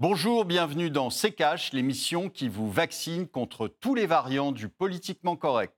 Bonjour, 0.00 0.44
bienvenue 0.44 0.90
dans 0.90 1.10
C'est 1.10 1.32
Cash, 1.32 1.72
l'émission 1.72 2.28
qui 2.28 2.48
vous 2.48 2.70
vaccine 2.70 3.26
contre 3.26 3.66
tous 3.66 3.96
les 3.96 4.06
variants 4.06 4.52
du 4.52 4.68
politiquement 4.68 5.34
correct. 5.34 5.74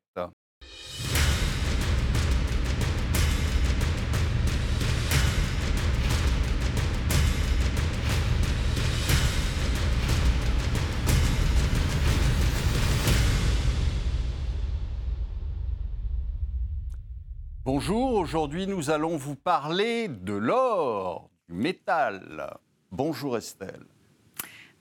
Bonjour, 17.65 18.17
aujourd'hui 18.17 18.67
nous 18.67 18.91
allons 18.91 19.17
vous 19.17 19.35
parler 19.35 20.09
de 20.09 20.35
l'or, 20.35 21.31
du 21.49 21.55
métal. 21.55 22.59
Bonjour 22.91 23.39
Estelle. 23.39 23.90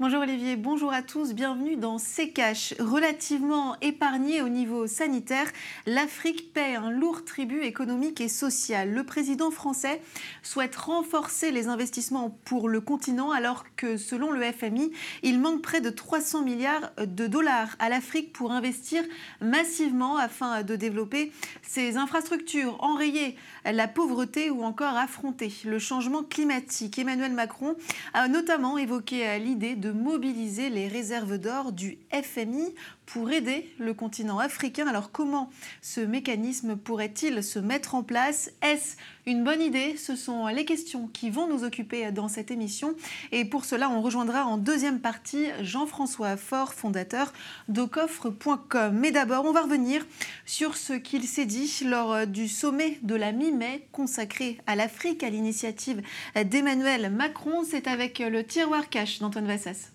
Bonjour 0.02 0.22
Olivier, 0.22 0.56
bonjour 0.56 0.94
à 0.94 1.02
tous, 1.02 1.34
bienvenue 1.34 1.76
dans 1.76 1.98
CKH. 1.98 2.76
Relativement 2.80 3.76
épargnée 3.82 4.42
au 4.42 4.48
niveau 4.48 4.88
sanitaire, 4.88 5.52
l'Afrique 5.86 6.54
paie 6.54 6.76
un 6.76 6.90
lourd 6.90 7.26
tribut 7.26 7.64
économique 7.64 8.22
et 8.22 8.30
social. 8.30 8.94
Le 8.94 9.04
président 9.04 9.52
français 9.52 10.00
souhaite 10.42 10.78
renforcer 10.78 11.52
les 11.52 11.68
investissements 11.68 12.30
pour 12.46 12.70
le 12.70 12.80
continent 12.80 13.32
alors 13.32 13.66
que 13.76 13.98
selon 13.98 14.32
le 14.32 14.42
FMI, 14.42 14.90
il 15.22 15.38
manque 15.38 15.62
près 15.62 15.82
de 15.82 15.90
300 15.90 16.44
milliards 16.44 16.92
de 17.06 17.28
dollars 17.28 17.76
à 17.80 17.90
l'Afrique 17.90 18.32
pour 18.32 18.54
investir 18.54 19.04
massivement 19.42 20.16
afin 20.16 20.64
de 20.64 20.78
développer 20.78 21.34
ses 21.62 21.98
infrastructures, 21.98 22.82
enrayer 22.82 23.36
la 23.66 23.90
pauvreté 23.90 24.50
ou 24.50 24.64
encore 24.64 24.96
affronter 24.96 25.52
le 25.66 25.78
changement 25.78 26.24
climatique. 26.24 26.98
Emmanuel 26.98 27.34
Macron 27.34 27.76
a 28.14 28.30
notamment 28.30 28.78
évoqué 28.78 29.38
l'idée 29.40 29.76
de 29.76 29.89
mobiliser 29.92 30.70
les 30.70 30.88
réserves 30.88 31.38
d'or 31.38 31.72
du 31.72 32.00
FMI 32.12 32.74
pour 33.14 33.32
aider 33.32 33.74
le 33.80 33.94
continent 33.94 34.38
africain. 34.38 34.88
Alors 34.88 35.12
comment 35.12 35.50
ce 35.82 36.00
mécanisme 36.02 36.76
pourrait-il 36.76 37.44
se 37.44 37.58
mettre 37.58 37.96
en 37.96 38.04
place? 38.04 38.52
Est-ce 38.62 38.98
une 39.26 39.44
bonne 39.44 39.62
idée? 39.62 39.98
Ce 39.98 40.16
sont 40.16 40.48
les 40.48 40.66
questions 40.66 41.08
qui 41.08 41.30
vont 41.30 41.48
nous 41.48 41.64
occuper 41.64 42.12
dans 42.12 42.28
cette 42.28 42.52
émission. 42.52 42.96
Et 43.32 43.46
pour 43.46 43.66
cela, 43.66 43.90
on 43.90 44.02
rejoindra 44.02 44.46
en 44.46 44.58
deuxième 44.58 45.00
partie 45.00 45.48
Jean-François 45.62 46.38
Faure, 46.38 46.74
fondateur 46.74 47.34
d'Ocoffre.com. 47.68 48.96
Mais 49.00 49.12
d'abord, 49.12 49.46
on 49.46 49.54
va 49.54 49.62
revenir 49.62 50.06
sur 50.46 50.78
ce 50.78 50.94
qu'il 50.94 51.24
s'est 51.24 51.46
dit 51.46 51.82
lors 51.86 52.28
du 52.28 52.48
sommet 52.48 53.00
de 53.02 53.16
la 53.16 53.32
mi-mai 53.32 53.88
consacré 53.92 54.60
à 54.68 54.76
l'Afrique 54.76 55.24
à 55.24 55.30
l'initiative 55.30 56.02
d'Emmanuel 56.36 57.12
Macron. 57.12 57.64
C'est 57.64 57.88
avec 57.88 58.20
le 58.20 58.44
tiroir 58.44 58.90
cash 58.90 59.20
d'Antoine 59.20 59.48
Vassas. 59.48 59.92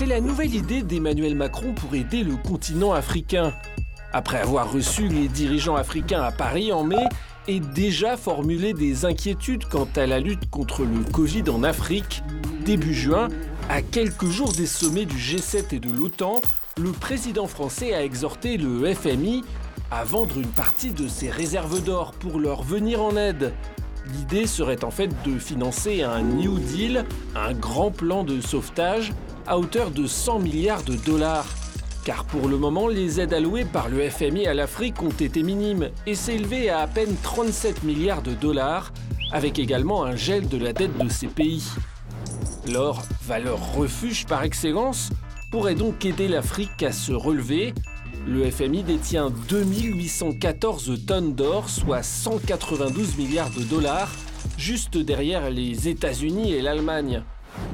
C'est 0.00 0.06
la 0.06 0.22
nouvelle 0.22 0.54
idée 0.54 0.80
d'Emmanuel 0.80 1.34
Macron 1.34 1.74
pour 1.74 1.94
aider 1.94 2.24
le 2.24 2.34
continent 2.34 2.92
africain. 2.92 3.52
Après 4.14 4.38
avoir 4.38 4.72
reçu 4.72 5.08
les 5.08 5.28
dirigeants 5.28 5.76
africains 5.76 6.22
à 6.22 6.32
Paris 6.32 6.72
en 6.72 6.84
mai 6.84 7.04
et 7.48 7.60
déjà 7.60 8.16
formulé 8.16 8.72
des 8.72 9.04
inquiétudes 9.04 9.66
quant 9.66 9.88
à 9.96 10.06
la 10.06 10.18
lutte 10.18 10.48
contre 10.48 10.84
le 10.84 11.04
Covid 11.12 11.50
en 11.50 11.62
Afrique, 11.62 12.22
début 12.64 12.94
juin, 12.94 13.28
à 13.68 13.82
quelques 13.82 14.24
jours 14.24 14.54
des 14.54 14.64
sommets 14.64 15.04
du 15.04 15.16
G7 15.16 15.74
et 15.74 15.80
de 15.80 15.92
l'OTAN, 15.92 16.40
le 16.78 16.92
président 16.92 17.46
français 17.46 17.92
a 17.92 18.02
exhorté 18.02 18.56
le 18.56 18.94
FMI 18.94 19.44
à 19.90 20.04
vendre 20.04 20.38
une 20.38 20.46
partie 20.46 20.92
de 20.92 21.08
ses 21.08 21.28
réserves 21.28 21.84
d'or 21.84 22.12
pour 22.12 22.40
leur 22.40 22.62
venir 22.62 23.02
en 23.02 23.18
aide. 23.18 23.52
L'idée 24.14 24.46
serait 24.46 24.82
en 24.82 24.90
fait 24.90 25.10
de 25.26 25.38
financer 25.38 26.02
un 26.02 26.22
New 26.22 26.58
Deal, 26.58 27.04
un 27.36 27.52
grand 27.52 27.90
plan 27.90 28.24
de 28.24 28.40
sauvetage 28.40 29.12
à 29.46 29.58
hauteur 29.58 29.90
de 29.90 30.06
100 30.06 30.40
milliards 30.40 30.82
de 30.82 30.96
dollars. 30.96 31.46
Car 32.04 32.24
pour 32.24 32.48
le 32.48 32.56
moment, 32.56 32.88
les 32.88 33.20
aides 33.20 33.34
allouées 33.34 33.64
par 33.64 33.88
le 33.88 34.08
FMI 34.08 34.46
à 34.46 34.54
l'Afrique 34.54 35.02
ont 35.02 35.10
été 35.10 35.42
minimes 35.42 35.90
et 36.06 36.14
s'élevaient 36.14 36.70
à 36.70 36.80
à 36.80 36.86
peine 36.86 37.14
37 37.22 37.82
milliards 37.82 38.22
de 38.22 38.32
dollars, 38.32 38.92
avec 39.32 39.58
également 39.58 40.04
un 40.04 40.16
gel 40.16 40.48
de 40.48 40.56
la 40.56 40.72
dette 40.72 40.96
de 40.96 41.08
ces 41.08 41.26
pays. 41.26 41.64
L'or, 42.66 43.02
valeur 43.26 43.74
refuge 43.74 44.26
par 44.26 44.42
excellence, 44.42 45.10
pourrait 45.50 45.74
donc 45.74 46.04
aider 46.04 46.28
l'Afrique 46.28 46.82
à 46.82 46.92
se 46.92 47.12
relever. 47.12 47.74
Le 48.26 48.50
FMI 48.50 48.82
détient 48.82 49.30
2814 49.48 51.04
tonnes 51.06 51.34
d'or, 51.34 51.68
soit 51.68 52.02
192 52.02 53.16
milliards 53.16 53.50
de 53.50 53.62
dollars, 53.62 54.10
juste 54.56 54.96
derrière 54.96 55.50
les 55.50 55.88
États-Unis 55.88 56.52
et 56.52 56.62
l'Allemagne. 56.62 57.22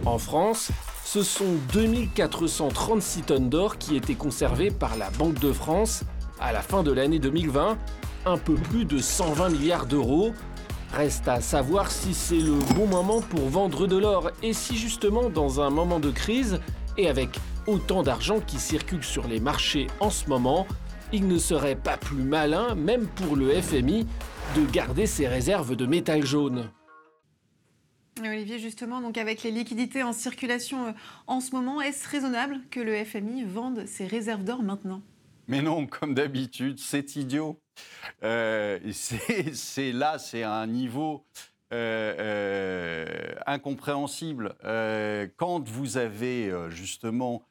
En 0.05 0.19
France, 0.19 0.71
ce 1.07 1.23
sont 1.23 1.55
2436 1.73 3.23
tonnes 3.23 3.49
d'or 3.49 3.79
qui 3.79 3.95
étaient 3.95 4.17
conservées 4.17 4.73
par 4.73 4.97
la 4.97 5.09
Banque 5.11 5.39
de 5.39 5.53
France 5.53 6.03
à 6.41 6.53
la 6.53 6.63
fin 6.63 6.83
de 6.83 6.91
l'année 6.91 7.21
2020, 7.21 7.79
un 8.27 8.39
peu 8.39 8.55
plus 8.55 8.85
de 8.85 8.99
120 8.99 9.51
milliards 9.51 9.87
d'euros. 9.87 10.33
Reste 10.93 11.29
à 11.29 11.41
savoir 11.41 11.93
si 11.93 12.13
c'est 12.13 12.41
le 12.41 12.59
bon 12.75 12.89
moment 12.89 13.21
pour 13.21 13.49
vendre 13.49 13.87
de 13.87 13.97
l'or 13.97 14.33
et 14.43 14.53
si 14.53 14.77
justement 14.77 15.31
dans 15.31 15.61
un 15.61 15.71
moment 15.71 16.01
de 16.01 16.11
crise 16.11 16.59
et 16.99 17.09
avec 17.09 17.39
autant 17.69 18.03
d'argent 18.03 18.41
qui 18.45 18.59
circule 18.59 19.05
sur 19.05 19.29
les 19.29 19.39
marchés 19.39 19.87
en 20.01 20.11
ce 20.11 20.29
moment, 20.29 20.67
il 21.13 21.29
ne 21.29 21.39
serait 21.39 21.77
pas 21.77 21.97
plus 21.97 22.25
malin, 22.25 22.75
même 22.75 23.07
pour 23.07 23.37
le 23.37 23.51
FMI, 23.51 24.09
de 24.57 24.67
garder 24.73 25.07
ses 25.07 25.29
réserves 25.29 25.77
de 25.77 25.87
métal 25.87 26.27
jaune. 26.27 26.69
Olivier, 28.25 28.59
justement, 28.59 29.03
donc 29.03 29.19
avec 29.19 29.43
les 29.43 29.51
liquidités 29.51 30.03
en 30.03 30.15
circulation 30.15 30.87
euh, 30.87 30.93
en 31.27 31.41
ce 31.41 31.55
moment, 31.55 31.83
est-ce 31.83 32.09
raisonnable 32.09 32.61
que 32.71 32.81
le 32.81 33.05
FMI 33.05 33.45
vende 33.45 33.85
ses 33.87 34.07
réserves 34.07 34.43
d'or 34.43 34.63
maintenant? 34.63 35.03
Mais 35.49 35.61
non, 35.61 35.87
comme 35.87 36.15
d'habitude, 36.15 36.79
c'est 36.79 37.17
idiot. 37.17 37.61
Euh, 38.23 38.79
c'est 38.93 39.93
là, 39.93 40.19
c'est 40.19 40.43
un 40.43 40.67
niveau 40.67 41.25
euh, 41.75 43.35
incompréhensible. 43.47 44.55
quand 45.37 45.69
vous 45.69 45.99
avez 45.99 46.53
justement 46.71 47.43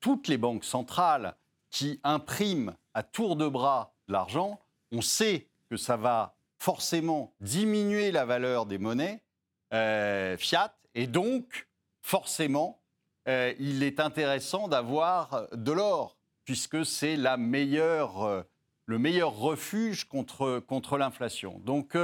toutes 0.00 0.28
les 0.28 0.38
banques 0.38 0.64
centrales 0.64 1.34
qui 1.70 1.98
impriment 2.04 2.74
à 2.94 3.02
tour 3.02 3.34
de 3.34 3.48
bras 3.48 3.94
de 4.06 4.12
l'argent, 4.12 4.60
on 4.92 5.00
sait 5.00 5.48
que 5.70 5.76
ça 5.76 5.96
va 5.96 6.36
forcément 6.58 7.34
diminuer 7.40 8.12
la 8.12 8.24
valeur 8.24 8.64
des 8.64 8.78
monnaies 8.78 9.23
euh, 9.72 10.36
fiat, 10.36 10.76
et 10.94 11.06
donc 11.06 11.68
forcément, 12.02 12.80
euh, 13.28 13.52
il 13.58 13.82
est 13.82 13.98
intéressant 13.98 14.68
d'avoir 14.68 15.48
de 15.52 15.72
l'or, 15.72 16.16
puisque 16.44 16.84
c'est 16.84 17.16
euh, 17.18 18.42
le 18.86 18.98
meilleur 18.98 19.36
refuge 19.36 20.04
contre, 20.04 20.60
contre 20.60 20.98
l'inflation. 20.98 21.60
Donc 21.64 21.96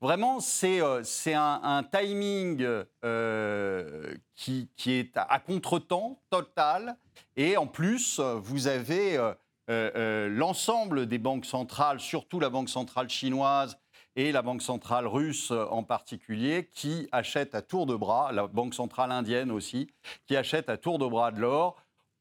vraiment, 0.00 0.40
c'est 0.40 0.80
un, 0.80 1.60
un, 1.62 1.82
timing 1.84 2.66
qui, 4.34 4.68
qui, 4.76 4.92
est 4.92 5.16
à 5.16 5.38
contretemps 5.38 6.20
total, 6.30 6.96
et 7.36 7.56
en 7.56 7.66
plus, 7.66 8.20
vous 8.20 8.66
avez... 8.66 9.18
l'ensemble 9.68 11.06
des 11.06 11.18
banques 11.18 11.46
centrales, 11.46 12.00
surtout 12.00 12.40
la 12.40 12.50
Banque 12.50 12.68
centrale 12.68 13.08
chinoise 13.08 13.78
et 14.16 14.32
la 14.32 14.42
Banque 14.42 14.62
centrale 14.62 15.06
russe 15.06 15.50
en 15.50 15.82
particulier, 15.82 16.70
qui 16.72 17.06
achète 17.12 17.54
à 17.54 17.62
tour 17.62 17.86
de 17.86 17.94
bras, 17.94 18.32
la 18.32 18.46
Banque 18.46 18.74
centrale 18.74 19.12
indienne 19.12 19.50
aussi, 19.50 19.88
qui 20.26 20.36
achète 20.36 20.70
à 20.70 20.78
tour 20.78 20.98
de 20.98 21.06
bras 21.06 21.30
de 21.30 21.40
l'or. 21.40 21.76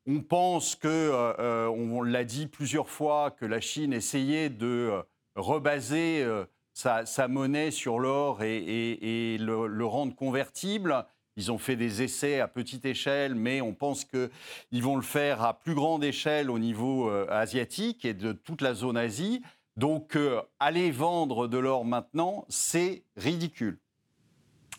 On 0.08 0.22
pense 0.22 0.76
que, 0.76 0.88
euh, 0.88 1.34
euh, 1.40 1.68
on 1.68 2.04
l'a 2.04 2.26
dit 2.26 2.48
plusieurs 2.48 2.90
fois, 2.90 3.32
que 3.32 3.46
la 3.46 3.60
Chine 3.60 3.94
essayait 3.94 4.50
de 4.50 4.92
euh, 4.92 5.02
rebaser 5.36 6.26
sa, 6.74 7.28
monnaie 7.28 7.72
sur 7.72 8.00
l'or 8.00 8.44
et, 8.44 9.38
le, 9.40 9.86
rendre 9.86 10.16
convertible. 10.16 11.06
Ils 11.38 11.52
ont 11.52 11.58
fait 11.58 11.76
des 11.76 12.02
essais 12.02 12.40
à 12.40 12.48
petite 12.48 12.86
échelle, 12.86 13.36
mais 13.36 13.62
on 13.62 13.74
pense 13.74 14.06
qu'ils 14.06 14.84
vont 14.84 14.96
le 14.96 15.02
faire 15.02 15.42
à 15.42 15.60
plus 15.60 15.74
grande 15.74 16.04
échelle 16.04 16.50
au 16.50 16.60
niveau 16.60 17.10
asiatique 17.30 18.06
et 18.06 18.14
de 18.14 18.32
toute 18.32 18.62
la 18.62 18.74
zone 18.74 18.96
Asie. 18.96 19.42
Donc, 19.78 20.16
euh, 20.16 20.42
aller 20.60 20.90
vendre 20.92 21.48
de 21.48 21.58
l'or 21.58 21.84
maintenant, 21.84 22.46
c'est 22.48 23.04
ridicule. 23.18 23.78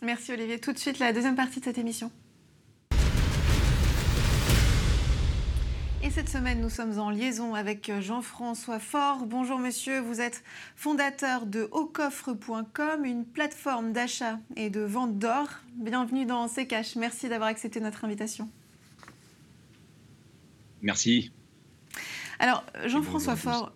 Merci 0.03 0.33
Olivier. 0.33 0.59
Tout 0.59 0.73
de 0.73 0.79
suite, 0.79 0.99
la 0.99 1.13
deuxième 1.13 1.37
partie 1.37 1.61
de 1.61 1.65
cette 1.65 1.79
émission. 1.79 2.11
Et 6.03 6.11
cette 6.11 6.29
semaine, 6.29 6.61
nous 6.61 6.71
sommes 6.71 6.99
en 6.99 7.11
liaison 7.11 7.55
avec 7.55 7.91
Jean-François 8.01 8.79
Faure. 8.79 9.27
Bonjour 9.27 9.59
monsieur, 9.59 10.01
vous 10.01 10.21
êtes 10.21 10.45
fondateur 10.77 11.47
de 11.47 11.69
aucoffre.com, 11.73 13.05
une 13.05 13.25
plateforme 13.25 13.93
d'achat 13.93 14.39
et 14.55 14.71
de 14.71 14.81
vente 14.81 15.19
d'or. 15.19 15.49
Bienvenue 15.75 16.25
dans 16.25 16.49
CKH. 16.49 16.97
Merci 16.97 17.29
d'avoir 17.29 17.49
accepté 17.49 17.81
notre 17.81 18.05
invitation. 18.05 18.49
Merci. 20.81 21.33
Alors, 22.39 22.65
Jean-François 22.85 23.35
Faure, 23.35 23.73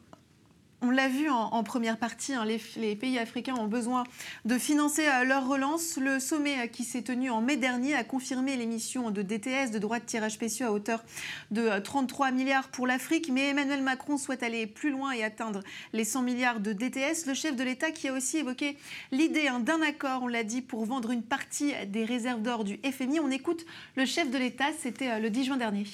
on 0.82 0.90
l'a 0.90 1.08
vu 1.08 1.28
en, 1.28 1.62
première 1.62 1.98
partie, 1.98 2.32
hein, 2.32 2.44
les, 2.44 2.96
pays 2.96 3.18
africains 3.18 3.54
ont 3.54 3.66
besoin 3.66 4.04
de 4.44 4.56
financer 4.56 5.06
euh, 5.06 5.24
leur 5.24 5.46
relance. 5.46 5.98
Le 5.98 6.18
sommet 6.18 6.58
euh, 6.58 6.66
qui 6.66 6.84
s'est 6.84 7.02
tenu 7.02 7.30
en 7.30 7.42
mai 7.42 7.56
dernier 7.56 7.94
a 7.94 8.02
confirmé 8.02 8.56
l'émission 8.56 9.10
de 9.10 9.22
DTS, 9.22 9.70
de 9.72 9.78
droits 9.78 9.98
de 9.98 10.04
tirage 10.04 10.32
spéciaux, 10.32 10.66
à 10.68 10.72
hauteur 10.72 11.04
de 11.50 11.78
33 11.78 12.28
euh, 12.28 12.32
milliards 12.32 12.68
pour 12.68 12.86
l'Afrique. 12.86 13.30
Mais 13.30 13.48
Emmanuel 13.48 13.82
Macron 13.82 14.16
souhaite 14.16 14.42
aller 14.42 14.66
plus 14.66 14.90
loin 14.90 15.12
et 15.12 15.22
atteindre 15.22 15.60
les 15.92 16.04
100 16.04 16.22
milliards 16.22 16.60
de 16.60 16.72
DTS. 16.72 17.26
Le 17.26 17.34
chef 17.34 17.56
de 17.56 17.62
l'État 17.62 17.90
qui 17.90 18.08
a 18.08 18.14
aussi 18.14 18.38
évoqué 18.38 18.78
l'idée 19.12 19.48
hein, 19.48 19.60
d'un 19.60 19.82
accord, 19.82 20.22
on 20.22 20.28
l'a 20.28 20.44
dit, 20.44 20.62
pour 20.62 20.86
vendre 20.86 21.10
une 21.10 21.22
partie 21.22 21.74
des 21.88 22.04
réserves 22.04 22.42
d'or 22.42 22.64
du 22.64 22.80
FMI. 22.90 23.20
On 23.20 23.30
écoute 23.30 23.66
le 23.96 24.06
chef 24.06 24.30
de 24.30 24.38
l'État, 24.38 24.72
c'était 24.80 25.20
le 25.20 25.28
10 25.28 25.44
juin 25.44 25.56
dernier. 25.58 25.84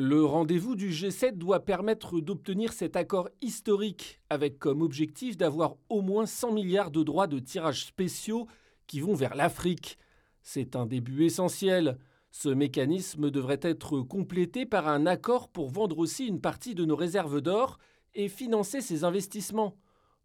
Le 0.00 0.24
rendez-vous 0.24 0.76
du 0.76 0.90
G7 0.90 1.32
doit 1.32 1.64
permettre 1.64 2.20
d'obtenir 2.20 2.72
cet 2.72 2.94
accord 2.94 3.28
historique, 3.40 4.20
avec 4.30 4.60
comme 4.60 4.80
objectif 4.80 5.36
d'avoir 5.36 5.74
au 5.88 6.02
moins 6.02 6.24
100 6.24 6.52
milliards 6.52 6.92
de 6.92 7.02
droits 7.02 7.26
de 7.26 7.40
tirage 7.40 7.86
spéciaux 7.86 8.46
qui 8.86 9.00
vont 9.00 9.14
vers 9.14 9.34
l'Afrique. 9.34 9.98
C'est 10.40 10.76
un 10.76 10.86
début 10.86 11.24
essentiel. 11.24 11.98
Ce 12.30 12.48
mécanisme 12.48 13.32
devrait 13.32 13.58
être 13.60 14.00
complété 14.00 14.66
par 14.66 14.86
un 14.86 15.04
accord 15.04 15.48
pour 15.48 15.68
vendre 15.68 15.98
aussi 15.98 16.28
une 16.28 16.40
partie 16.40 16.76
de 16.76 16.84
nos 16.84 16.94
réserves 16.94 17.40
d'or 17.40 17.80
et 18.14 18.28
financer 18.28 18.80
ces 18.80 19.02
investissements. 19.02 19.74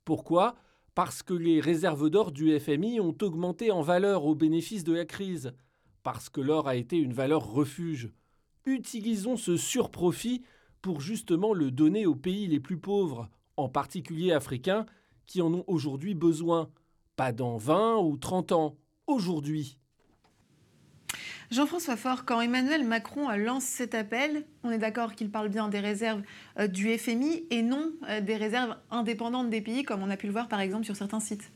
Pourquoi? 0.06 0.54
Parce 0.94 1.24
que 1.24 1.34
les 1.34 1.60
réserves 1.60 2.12
d'or 2.12 2.32
du 2.32 2.60
FMI 2.60 3.00
ont 3.00 3.18
augmenté 3.24 3.72
en 3.72 3.82
valeur 3.82 4.26
au 4.26 4.36
bénéfice 4.36 4.84
de 4.84 4.94
la 4.94 5.06
crise. 5.06 5.52
Parce 6.04 6.30
que 6.30 6.42
l'or 6.42 6.68
a 6.68 6.76
été 6.76 6.98
une 6.98 7.14
valeur 7.14 7.52
refuge 7.52 8.12
utilisons 8.66 9.38
ce 9.38 9.58
surprofit 9.58 10.44
pour 10.82 11.02
justement 11.02 11.54
le 11.54 11.72
donner 11.72 12.06
aux 12.06 12.16
pays 12.16 12.48
les 12.48 12.60
plus 12.60 12.78
pauvres, 12.78 13.30
en 13.58 13.70
particulier 13.70 14.32
africains, 14.32 14.86
qui 15.26 15.42
en 15.42 15.54
ont 15.54 15.64
aujourd'hui 15.68 16.14
besoin. 16.14 16.70
Pas 17.16 17.32
dans 17.32 17.58
20 17.58 17.98
ou 17.98 18.18
30 18.18 18.52
ans, 18.52 18.76
aujourd'hui. 19.08 19.78
Jean-François 21.52 21.96
Faure, 21.96 22.26
quand 22.26 22.42
Emmanuel 22.42 22.84
Macron 22.84 23.30
lance 23.38 23.64
cet 23.64 23.94
appel, 23.94 24.44
on 24.64 24.72
est 24.72 24.80
d'accord 24.80 25.14
qu'il 25.14 25.30
parle 25.30 25.50
bien 25.50 25.70
des 25.70 25.80
réserves 25.80 26.24
euh, 26.60 26.68
du 26.68 26.98
FMI 26.98 27.46
et 27.52 27.62
non 27.62 27.92
euh, 28.10 28.22
des 28.22 28.36
réserves 28.36 28.76
indépendantes 28.90 29.52
des 29.52 29.62
pays, 29.62 29.84
comme 29.84 30.02
on 30.02 30.10
a 30.10 30.18
pu 30.18 30.26
le 30.26 30.32
voir 30.34 30.48
par 30.48 30.60
exemple 30.62 30.84
sur 30.84 30.96
certains 30.96 31.20
sites. 31.20 31.53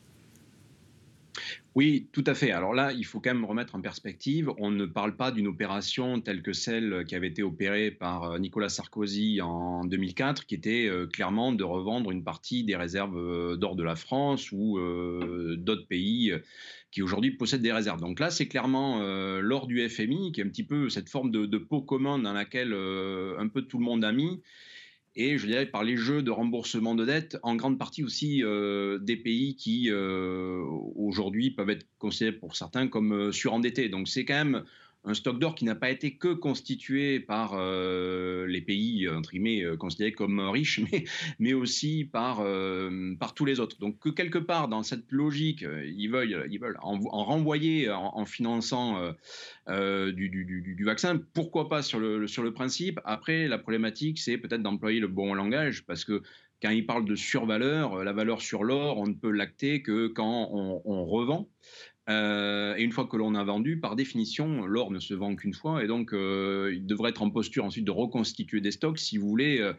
Oui, 1.75 2.07
tout 2.11 2.23
à 2.25 2.33
fait. 2.33 2.51
Alors 2.51 2.73
là, 2.73 2.91
il 2.91 3.05
faut 3.05 3.19
quand 3.19 3.33
même 3.33 3.45
remettre 3.45 3.75
en 3.75 3.81
perspective, 3.81 4.49
on 4.57 4.71
ne 4.71 4.87
parle 4.87 5.15
pas 5.15 5.31
d'une 5.31 5.45
opération 5.45 6.19
telle 6.21 6.41
que 6.41 6.51
celle 6.51 7.05
qui 7.07 7.15
avait 7.15 7.27
été 7.27 7.43
opérée 7.43 7.91
par 7.91 8.23
euh, 8.23 8.39
Nicolas 8.39 8.69
Sarkozy 8.69 9.41
en 9.41 9.85
2004, 9.85 10.47
qui 10.47 10.55
était 10.55 10.87
euh, 10.87 11.05
clairement 11.05 11.51
de 11.51 11.63
revendre 11.63 12.09
une 12.09 12.23
partie 12.23 12.63
des 12.63 12.75
réserves 12.75 13.17
euh, 13.17 13.57
d'or 13.57 13.75
de 13.75 13.83
la 13.83 13.95
France 13.95 14.51
ou 14.51 14.79
d'autres 15.57 15.87
pays 15.87 16.33
qui 16.89 17.03
aujourd'hui 17.03 17.31
possèdent 17.31 17.61
des 17.61 17.73
réserves. 17.73 18.01
Donc 18.01 18.19
là, 18.19 18.31
c'est 18.31 18.47
clairement 18.47 18.99
l'or 19.39 19.67
du 19.67 19.87
FMI, 19.87 20.31
qui 20.31 20.41
est 20.41 20.43
un 20.43 20.49
petit 20.49 20.63
peu 20.63 20.89
cette 20.89 21.09
forme 21.09 21.31
de, 21.31 21.45
de 21.45 21.57
pot 21.57 21.81
commun 21.81 22.17
dans 22.17 22.33
laquelle 22.33 22.73
un 22.73 23.47
peu 23.47 23.61
tout 23.61 23.77
le 23.77 23.83
monde 23.83 24.03
a 24.03 24.11
mis 24.11 24.41
et 25.17 25.39
je 25.39 25.47
dirais 25.47 25.65
par 25.65 25.83
les 25.83 25.97
jeux 25.97 26.21
de 26.21 26.29
remboursement 26.29 26.93
de 26.93 27.03
dettes, 27.03 27.37
en 27.41 27.55
grande 27.55 27.79
partie 27.79 28.03
aussi 28.03 28.43
euh, 28.43 28.99
des 28.99 29.17
pays 29.17 29.55
qui 29.55 29.89
euh, 29.89 30.61
aujourd'hui 30.95 31.49
peuvent 31.49 31.71
être 31.71 31.87
considérés 31.97 32.37
pour 32.37 32.55
certains 32.55 32.87
comme 32.87 33.13
euh, 33.13 33.31
surendettés. 33.31 33.89
Donc 33.89 34.07
c'est 34.07 34.25
quand 34.25 34.35
même 34.35 34.63
un 35.07 35.13
stock 35.13 35.39
d'or 35.39 35.55
qui 35.55 35.63
n'a 35.63 35.75
pas 35.75 35.89
été 35.89 36.17
que 36.17 36.33
constitué 36.33 37.21
par 37.21 37.53
euh, 37.53 38.45
les 38.47 38.61
pays 38.61 39.07
entre 39.09 39.31
guillemets, 39.31 39.63
euh, 39.63 39.77
considérés 39.77 40.11
comme 40.11 40.39
riches, 40.39 40.81
mais, 41.39 41.53
aussi 41.53 42.03
par, 42.03 42.41
euh, 42.41 43.15
par 43.17 43.33
tous 43.33 43.45
les 43.45 43.59
autres. 43.59 43.79
Donc 43.79 43.99
que 43.99 44.09
quelque 44.09 44.37
part 44.37 44.67
dans 44.67 44.83
cette 44.83 45.09
logique, 45.11 45.65
ils 45.85 46.07
veulent, 46.07 46.47
ils 46.51 46.59
veulent 46.59 46.77
en, 46.81 46.99
renvoyer 46.99 47.89
en, 47.89 48.25
finançant 48.25 49.13
du, 49.67 50.29
du, 50.29 50.83
vaccin, 50.83 51.19
pourquoi 51.33 51.69
pas 51.69 51.81
sur 51.81 51.99
le, 51.99 52.27
sur 52.27 52.43
le 52.43 52.53
principe. 52.53 52.99
Après, 53.05 53.47
la 53.47 53.57
problématique, 53.57 54.19
c'est 54.19 54.37
peut-être 54.37 54.61
d'employer 54.61 54.99
le 54.99 55.07
bon 55.07 55.33
langage, 55.33 55.85
parce 55.85 56.03
que 56.03 56.21
quand 56.61 56.69
ils 56.69 56.85
parlent 56.85 57.05
de 57.05 57.15
survaleur, 57.15 58.03
la 58.03 58.13
valeur 58.13 58.41
sur 58.41 58.63
l'or, 58.63 58.97
on 58.97 59.07
ne 59.07 59.13
peut 59.13 59.31
l'acter 59.31 59.81
que 59.81 60.07
quand 60.07 60.49
on 60.51 61.05
revend. 61.05 61.47
Euh, 62.09 62.75
et 62.77 62.83
une 62.83 62.91
fois 62.91 63.05
que 63.05 63.17
l'on 63.17 63.35
a 63.35 63.43
vendu, 63.43 63.79
par 63.79 63.95
définition, 63.95 64.65
l'or 64.65 64.91
ne 64.91 64.99
se 64.99 65.13
vend 65.13 65.35
qu'une 65.35 65.53
fois, 65.53 65.83
et 65.83 65.87
donc 65.87 66.13
euh, 66.13 66.71
il 66.73 66.85
devrait 66.85 67.09
être 67.09 67.21
en 67.21 67.29
posture 67.29 67.65
ensuite 67.65 67.83
de 67.83 67.91
reconstituer 67.91 68.61
des 68.61 68.71
stocks 68.71 68.97
si 68.97 69.17
vous 69.17 69.27
voulez 69.27 69.73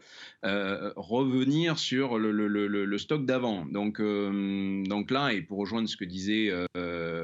euh, 0.45 0.93
revenir 0.95 1.79
sur 1.79 2.19
le, 2.19 2.97
stock 2.97 3.25
d'avant. 3.25 3.65
Donc, 3.65 3.99
donc 4.01 5.11
là, 5.11 5.33
et 5.33 5.41
pour 5.41 5.57
rejoindre 5.57 5.89
ce 5.89 5.97
que 5.97 6.05
disait 6.05 6.51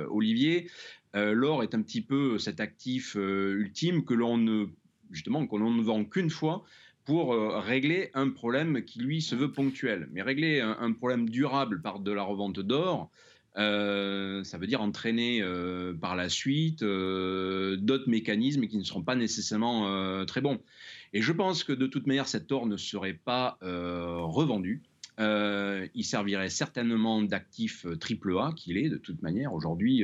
Olivier, 0.10 0.70
l'or 1.14 1.64
est 1.64 1.76
un 1.76 1.82
petit 1.82 2.02
peu 2.02 2.40
cet 2.40 2.60
actif 2.60 3.16
ultime 3.16 4.06
que 4.06 4.14
l'on 4.14 4.38
ne 4.38 4.66
justement 5.12 5.46
que 5.46 5.56
l'on 5.56 5.72
ne 5.72 5.84
vend 5.84 6.04
qu'une 6.04 6.32
fois 6.32 6.64
pour 7.04 7.36
régler 7.64 8.10
un 8.16 8.30
problème 8.30 8.84
qui 8.84 9.00
lui 9.00 9.22
se 9.22 9.36
veut 9.36 9.52
ponctuel. 9.52 10.08
Mais 10.12 10.24
régler 10.24 10.62
un 10.62 10.92
problème 10.94 11.30
durable 11.30 11.82
par 11.82 12.00
de 12.00 12.12
la 12.12 12.24
revente 12.24 12.60
d'or, 12.60 13.12
euh, 13.58 14.44
ça 14.44 14.58
veut 14.58 14.68
dire 14.68 14.82
entraîner 14.82 15.42
euh, 15.42 15.94
par 15.94 16.16
la 16.16 16.28
suite 16.28 16.84
euh, 16.84 17.78
d'autres 17.78 18.10
mécanismes 18.10 18.68
qui 18.68 18.78
ne 18.78 18.84
seront 18.84 19.04
pas 19.04 19.16
nécessairement 19.16 20.26
très 20.26 20.42
bons. 20.42 20.60
Et 21.14 21.22
je 21.22 21.32
pense 21.32 21.64
que 21.64 21.72
de 21.72 21.88
toute 21.88 22.08
manière, 22.08 22.28
cet 22.28 22.52
or 22.52 22.66
ne 22.66 22.78
serait 22.78 23.14
pas 23.14 23.58
revendu. 23.62 24.84
il 25.20 26.04
servirait 26.04 26.50
certainement 26.50 27.22
d'actif 27.22 27.86
triple 28.00 28.38
A 28.38 28.52
qu'il 28.56 28.78
est 28.78 28.90
de 28.90 28.98
toute 28.98 29.22
manière. 29.22 29.54
Aujourd'hui, 29.54 30.04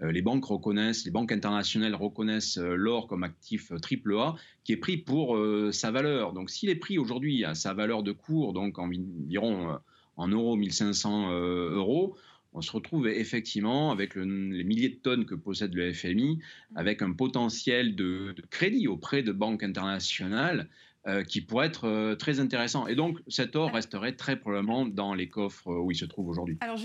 les 0.00 0.22
banques 0.22 0.44
reconnaissent, 0.44 1.04
les 1.04 1.10
banques 1.10 1.32
internationales 1.32 1.94
reconnaissent 1.94 2.58
l'or 2.58 3.08
comme 3.08 3.24
actif 3.24 3.72
triple 3.82 4.16
A 4.16 4.36
qui 4.62 4.72
est 4.72 4.76
pris 4.76 4.96
pour 4.96 5.36
sa 5.72 5.90
valeur. 5.90 6.32
Donc 6.32 6.50
s'il 6.50 6.70
est 6.70 6.76
pris 6.76 6.98
aujourd'hui 6.98 7.44
à 7.44 7.54
sa 7.54 7.74
valeur 7.74 8.02
de 8.02 8.12
cours, 8.12 8.52
donc 8.52 8.78
environ 8.78 9.78
en 10.16 10.28
euros 10.28 10.56
1500 10.56 11.32
euros, 11.32 12.16
on 12.54 12.62
se 12.62 12.72
retrouve 12.72 13.08
effectivement 13.08 13.90
avec 13.90 14.14
les 14.14 14.24
milliers 14.24 14.88
de 14.88 14.94
tonnes 14.94 15.26
que 15.26 15.34
possède 15.34 15.74
le 15.74 15.92
FMI, 15.92 16.38
avec 16.76 17.02
un 17.02 17.12
potentiel 17.12 17.96
de, 17.96 18.34
crédit 18.50 18.86
auprès 18.86 19.22
de 19.22 19.32
banques 19.32 19.62
internationales 19.62 20.68
euh, 21.06 21.22
qui 21.22 21.40
pourrait 21.40 21.66
être 21.66 21.86
euh, 21.86 22.14
très 22.14 22.40
intéressant. 22.40 22.86
Et 22.86 22.94
donc, 22.94 23.18
cet 23.28 23.56
or 23.56 23.72
resterait 23.72 24.14
très 24.14 24.36
probablement 24.36 24.86
dans 24.86 25.14
les 25.14 25.28
coffres 25.28 25.70
où 25.70 25.90
il 25.90 25.96
se 25.96 26.04
trouve 26.04 26.28
aujourd'hui. 26.28 26.56
Alors, 26.60 26.78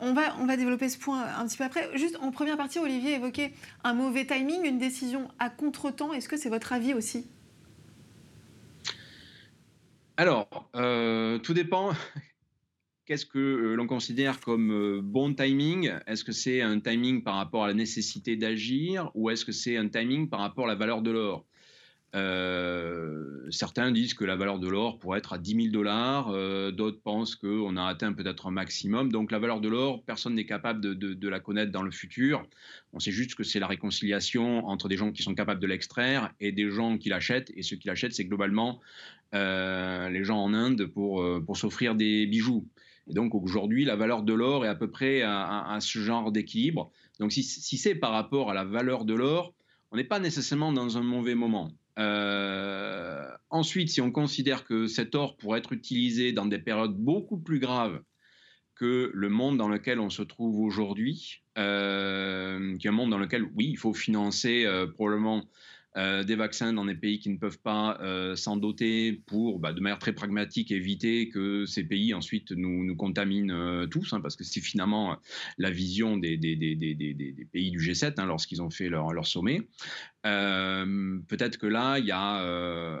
on, 0.00 0.12
va, 0.12 0.36
on 0.40 0.46
va 0.46 0.56
développer 0.56 0.88
ce 0.88 0.98
point 0.98 1.24
un 1.38 1.46
petit 1.46 1.56
peu 1.56 1.64
après. 1.64 1.96
Juste 1.96 2.18
en 2.20 2.32
première 2.32 2.56
partie, 2.56 2.80
Olivier 2.80 3.14
évoquait 3.14 3.52
un 3.84 3.94
mauvais 3.94 4.26
timing, 4.26 4.64
une 4.64 4.78
décision 4.78 5.28
à 5.38 5.50
contre-temps. 5.50 6.12
Est-ce 6.12 6.28
que 6.28 6.36
c'est 6.36 6.50
votre 6.50 6.72
avis 6.72 6.92
aussi? 6.92 7.26
Alors, 10.16 10.68
euh, 10.74 11.38
tout 11.38 11.54
dépend 11.54 11.92
qu'est-ce 13.06 13.24
que 13.24 13.38
euh, 13.38 13.74
l'on 13.74 13.86
considère 13.86 14.40
comme 14.40 14.72
euh, 14.72 15.00
bon 15.02 15.32
timing? 15.32 15.92
Est-ce 16.06 16.24
que 16.24 16.32
c'est 16.32 16.60
un 16.60 16.80
timing 16.80 17.22
par 17.22 17.36
rapport 17.36 17.64
à 17.64 17.68
la 17.68 17.74
nécessité 17.74 18.36
d'agir 18.36 19.10
ou 19.14 19.30
est-ce 19.30 19.44
que 19.44 19.52
c'est 19.52 19.76
un 19.76 19.88
timing 19.88 20.28
par 20.28 20.40
rapport 20.40 20.64
à 20.64 20.68
la 20.68 20.74
valeur 20.74 21.02
de 21.02 21.12
l'or? 21.12 21.46
Euh, 22.14 23.46
certains 23.50 23.90
disent 23.90 24.14
que 24.14 24.24
la 24.24 24.36
valeur 24.36 24.58
de 24.58 24.68
l'or 24.68 24.98
pourrait 24.98 25.18
être 25.18 25.34
à 25.34 25.38
10 25.38 25.54
000 25.54 25.66
dollars, 25.68 26.32
d'autres 26.72 27.00
pensent 27.02 27.36
qu'on 27.36 27.76
a 27.76 27.84
atteint 27.84 28.12
peut-être 28.12 28.46
un 28.46 28.50
maximum. 28.50 29.12
Donc 29.12 29.30
la 29.30 29.38
valeur 29.38 29.60
de 29.60 29.68
l'or, 29.68 30.02
personne 30.04 30.34
n'est 30.34 30.46
capable 30.46 30.80
de, 30.80 31.28
la 31.28 31.40
connaître 31.40 31.72
dans 31.72 31.82
le 31.82 31.90
futur. 31.90 32.46
On 32.94 33.00
sait 33.00 33.10
juste 33.12 33.34
que 33.34 33.44
c'est 33.44 33.60
la 33.60 33.66
réconciliation 33.66 34.66
entre 34.66 34.88
des 34.88 34.96
gens 34.96 35.12
qui 35.12 35.22
sont 35.22 35.34
capables 35.34 35.60
de 35.60 35.66
l'extraire 35.66 36.32
et 36.40 36.52
des 36.52 36.70
gens 36.70 36.96
qui 36.96 37.10
l'achètent. 37.10 37.52
Et 37.54 37.62
ceux 37.62 37.76
qui 37.76 37.88
l'achètent, 37.88 38.14
c'est 38.14 38.24
globalement 38.24 38.80
les 39.32 40.24
gens 40.24 40.38
en 40.38 40.54
Inde 40.54 40.86
pour, 40.86 41.22
pour 41.44 41.56
s'offrir 41.58 41.94
des 41.94 42.26
bijoux. 42.26 42.66
Et 43.08 43.14
donc 43.14 43.34
aujourd'hui, 43.34 43.84
la 43.84 43.96
valeur 43.96 44.22
de 44.22 44.32
l'or 44.32 44.64
est 44.64 44.68
à 44.68 44.74
peu 44.74 44.90
près 44.90 45.22
à, 45.22 45.78
ce 45.80 45.98
genre 46.00 46.32
d'équilibre. 46.32 46.90
Donc 47.20 47.32
si, 47.32 47.42
c'est 47.42 47.94
par 47.94 48.12
rapport 48.12 48.50
à 48.50 48.54
la 48.54 48.64
valeur 48.64 49.04
de 49.04 49.14
l'or, 49.14 49.54
on 49.92 49.96
n'est 49.96 50.04
pas 50.04 50.18
nécessairement 50.18 50.72
dans 50.72 50.98
un 50.98 51.02
mauvais 51.02 51.34
moment. 51.34 51.70
Euh, 51.98 53.24
ensuite, 53.50 53.88
si 53.88 54.00
on 54.00 54.10
considère 54.10 54.64
que 54.64 54.86
cet 54.86 55.14
or 55.14 55.36
pourrait 55.36 55.60
être 55.60 55.72
utilisé 55.72 56.32
dans 56.32 56.46
des 56.46 56.58
périodes 56.58 56.96
beaucoup 56.96 57.38
plus 57.38 57.58
graves 57.58 58.02
que 58.74 59.10
le 59.14 59.28
monde 59.30 59.56
dans 59.56 59.68
lequel 59.68 60.00
on 60.00 60.10
se 60.10 60.22
trouve 60.22 60.60
aujourd'hui, 60.60 61.42
euh, 61.56 62.76
qui 62.76 62.86
est 62.86 62.90
un 62.90 62.92
monde 62.92 63.10
dans 63.10 63.18
lequel, 63.18 63.44
oui, 63.54 63.68
il 63.70 63.78
faut 63.78 63.94
financer 63.94 64.66
euh, 64.66 64.86
probablement 64.86 65.44
euh, 65.96 66.24
des 66.24 66.36
vaccins 66.36 66.74
dans 66.74 66.84
des 66.84 66.94
pays 66.94 67.18
qui 67.18 67.30
ne 67.30 67.38
peuvent 67.38 67.60
pas 67.60 67.98
euh, 68.02 68.36
s'en 68.36 68.58
doter 68.58 69.12
pour, 69.26 69.58
bah, 69.58 69.72
de 69.72 69.80
manière 69.80 69.98
très 69.98 70.12
pragmatique, 70.12 70.70
éviter 70.70 71.30
que 71.30 71.64
ces 71.64 71.84
pays 71.84 72.12
ensuite 72.12 72.52
nous, 72.52 72.94
contaminent 72.96 73.50
euh, 73.50 73.86
tous, 73.86 74.12
hein, 74.12 74.20
parce 74.20 74.36
que 74.36 74.44
c'est 74.44 74.60
finalement 74.60 75.16
la 75.56 75.70
vision 75.70 76.18
des 76.18 76.36
pays 77.50 77.70
du 77.70 77.78
G7 77.78 78.14
hein, 78.18 78.26
lorsqu'ils 78.26 78.60
ont 78.60 78.68
fait 78.68 78.90
leur, 78.90 79.12
leur 79.12 79.26
sommet. 79.26 79.62
peut-être 80.22 81.56
que 81.56 81.66
là, 81.66 81.98
il 81.98 82.04
y 82.04 82.12
a 82.12 82.42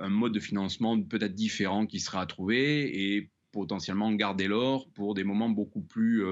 un 0.02 0.08
mode 0.08 0.32
de 0.32 0.40
financement 0.40 1.00
peut-être 1.02 1.34
différent 1.34 1.86
qui 1.86 2.00
sera 2.00 2.22
à 2.22 2.26
trouver 2.26 3.14
et 3.14 3.30
potentiellement 3.52 4.12
garder 4.12 4.48
l'or 4.48 4.90
pour 4.94 5.14
des 5.14 5.24
moments 5.24 5.50
beaucoup 5.50 5.82
plus 5.82 6.24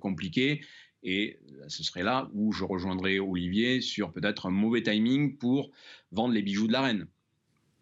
compliqués 0.00 0.60
et 1.06 1.38
ce 1.68 1.84
serait 1.84 2.02
là 2.02 2.28
où 2.34 2.52
je 2.52 2.64
rejoindrais 2.64 3.20
Olivier 3.20 3.80
sur 3.80 4.12
peut-être 4.12 4.46
un 4.46 4.50
mauvais 4.50 4.82
timing 4.82 5.36
pour 5.36 5.70
vendre 6.10 6.34
les 6.34 6.42
bijoux 6.42 6.66
de 6.66 6.72
la 6.72 6.82
reine. 6.82 7.06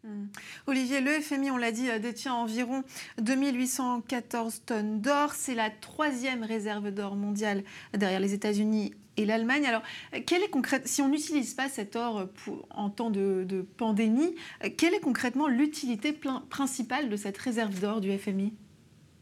Hmm. 0.04 0.26
Olivier, 0.66 1.00
le 1.00 1.10
FMI, 1.12 1.50
on 1.50 1.56
l'a 1.56 1.72
dit, 1.72 1.88
euh, 1.88 1.98
détient 1.98 2.34
environ 2.34 2.84
2814 3.22 4.64
tonnes 4.66 5.00
d'or. 5.00 5.32
C'est 5.32 5.54
la 5.54 5.70
troisième 5.70 6.44
réserve 6.44 6.90
d'or 6.90 7.16
mondiale 7.16 7.64
derrière 7.94 8.20
les 8.20 8.34
États-Unis 8.34 8.92
et 9.16 9.24
l'Allemagne. 9.24 9.64
Alors, 9.64 9.80
quelle 10.26 10.42
est 10.42 10.50
concrète, 10.50 10.86
si 10.86 11.00
on 11.00 11.08
n'utilise 11.08 11.54
pas 11.54 11.70
cet 11.70 11.96
or 11.96 12.28
pour, 12.34 12.66
en 12.68 12.90
temps 12.90 13.08
de, 13.08 13.46
de, 13.48 13.62
pandémie, 13.62 14.34
quelle 14.76 14.92
est 14.92 15.00
concrètement 15.00 15.48
l'utilité 15.48 16.12
principale 16.50 17.08
de 17.08 17.16
cette 17.16 17.38
réserve 17.38 17.80
d'or 17.80 18.02
du 18.02 18.16
FMI 18.18 18.52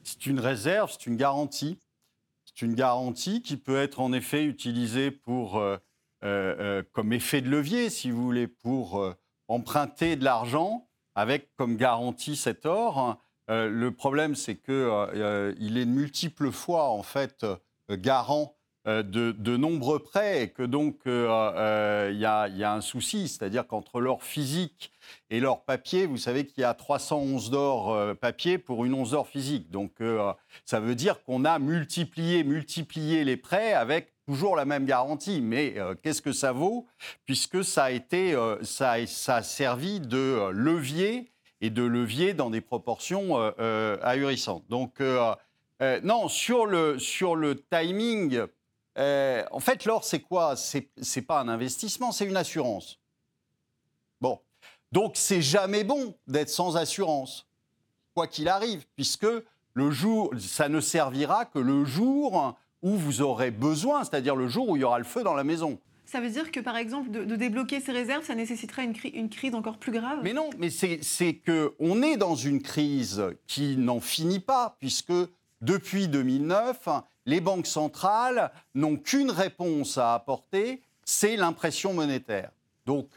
C'est 0.02 0.26
une 0.26 0.40
réserve, 0.40 0.90
c'est 0.90 1.06
une 1.06 1.16
garantie 1.16 1.78
c'est 2.54 2.66
une 2.66 2.74
garantie 2.74 3.42
qui 3.42 3.56
peut 3.56 3.76
être 3.76 4.00
en 4.00 4.12
effet 4.12 4.44
utilisée 4.44 5.10
pour, 5.10 5.58
euh, 5.58 5.76
euh, 6.24 6.54
euh, 6.58 6.82
comme 6.92 7.12
effet 7.12 7.40
de 7.40 7.48
levier, 7.48 7.90
si 7.90 8.10
vous 8.10 8.22
voulez, 8.22 8.46
pour 8.46 9.14
emprunter 9.48 10.16
de 10.16 10.24
l'argent 10.24 10.88
avec 11.14 11.54
comme 11.56 11.76
garantie 11.76 12.36
cet 12.36 12.64
or. 12.64 13.18
le 13.48 13.90
problème, 13.90 14.34
c'est 14.34 14.56
qu'il 14.56 15.54
il 15.58 15.78
est 15.78 15.84
multiples 15.84 16.50
fois 16.50 16.88
en 16.88 17.02
fait 17.02 17.44
garant 17.90 18.56
de, 18.84 19.02
de, 19.02 19.56
nombreux 19.56 20.00
prêts 20.00 20.42
et 20.42 20.48
que 20.50 20.62
donc 20.62 21.00
il 21.06 22.18
y, 22.18 22.24
a 22.24 22.72
un 22.72 22.80
souci, 22.80 23.28
c'est-à-dire 23.28 23.66
qu'entre 23.66 24.00
l'or 24.00 24.22
physique 24.22 24.92
et 25.30 25.40
l'or 25.40 25.64
papier, 25.64 26.06
vous 26.06 26.16
savez 26.16 26.46
qu'il 26.46 26.60
y 26.62 26.64
a 26.64 26.74
311 26.74 27.50
d'or 27.50 27.92
euh, 27.92 28.14
papier 28.14 28.58
pour 28.58 28.84
une 28.84 28.94
once 28.94 29.10
d'or 29.10 29.28
physique. 29.28 29.70
Donc 29.70 30.00
euh, 30.00 30.32
ça 30.64 30.80
veut 30.80 30.94
dire 30.94 31.22
qu'on 31.24 31.44
a 31.44 31.58
multiplié, 31.58 32.44
multiplié 32.44 33.24
les 33.24 33.36
prêts 33.36 33.72
avec 33.72 34.12
toujours 34.26 34.56
la 34.56 34.64
même 34.64 34.84
garantie. 34.84 35.40
Mais 35.40 35.74
euh, 35.78 35.94
qu'est-ce 36.02 36.22
que 36.22 36.32
ça 36.32 36.52
vaut 36.52 36.86
Puisque 37.24 37.64
ça 37.64 37.84
a, 37.84 37.90
été, 37.90 38.36
ça 38.62 38.92
a 38.92 39.42
servi 39.42 40.00
de 40.00 40.50
levier 40.50 41.32
et 41.60 41.70
de 41.70 41.82
levier 41.82 42.34
dans 42.34 42.50
des 42.50 42.60
proportions 42.60 43.36
ahurissantes. 44.02 44.64
Donc 44.68 45.00
non, 46.02 46.28
sur 46.28 46.66
le, 46.66 46.98
sur 46.98 47.36
le 47.36 47.56
timing, 47.56 48.42
en 48.96 49.60
fait, 49.60 49.84
l'or, 49.84 50.04
c'est 50.04 50.20
quoi? 50.20 50.56
C'est 50.56 50.88
n'est 51.16 51.22
pas 51.22 51.40
un 51.40 51.48
investissement, 51.48 52.12
c'est 52.12 52.26
une 52.26 52.36
assurance. 52.36 52.98
Bon, 54.20 54.38
donc 54.92 55.12
c'est 55.16 55.42
jamais 55.42 55.84
bon 55.84 56.14
d'être 56.26 56.50
sans 56.50 56.76
assurance, 56.76 57.48
quoi 58.14 58.26
qu'il 58.26 58.48
arrive, 58.48 58.84
puisque 58.94 59.26
le 59.74 59.90
jour, 59.90 60.32
ça 60.38 60.68
ne 60.68 60.80
servira 60.80 61.44
que 61.46 61.58
le 61.58 61.84
jour 61.84 62.54
où 62.82 62.96
vous 62.96 63.22
aurez 63.22 63.50
besoin, 63.50 64.04
c'est-à-dire 64.04 64.36
le 64.36 64.48
jour 64.48 64.68
où 64.68 64.76
il 64.76 64.80
y 64.80 64.84
aura 64.84 64.98
le 64.98 65.04
feu 65.04 65.22
dans 65.22 65.34
la 65.34 65.44
maison. 65.44 65.78
Ça 66.04 66.20
veut 66.20 66.28
dire 66.28 66.50
que, 66.50 66.60
par 66.60 66.76
exemple, 66.76 67.10
de, 67.10 67.36
débloquer 67.36 67.80
ces 67.80 67.92
réserves, 67.92 68.24
ça 68.24 68.34
nécessiterait 68.34 68.84
une, 68.84 68.94
une 69.14 69.30
crise 69.30 69.54
encore 69.54 69.78
plus 69.78 69.92
grave? 69.92 70.18
Mais 70.22 70.34
non, 70.34 70.50
mais 70.58 70.68
c'est 70.68 71.40
qu'on 71.46 72.02
est 72.02 72.18
dans 72.18 72.34
une 72.34 72.60
crise 72.60 73.24
qui 73.46 73.78
n'en 73.78 74.00
finit 74.00 74.40
pas, 74.40 74.76
puisque 74.78 75.12
depuis 75.62 76.08
2009, 76.08 76.88
les 77.26 77.40
banques 77.40 77.66
centrales 77.66 78.50
n'ont 78.74 78.96
qu'une 78.96 79.30
réponse 79.30 79.98
à 79.98 80.14
apporter, 80.14 80.82
c'est 81.04 81.36
l'impression 81.36 81.92
monétaire. 81.92 82.50
Donc, 82.86 83.08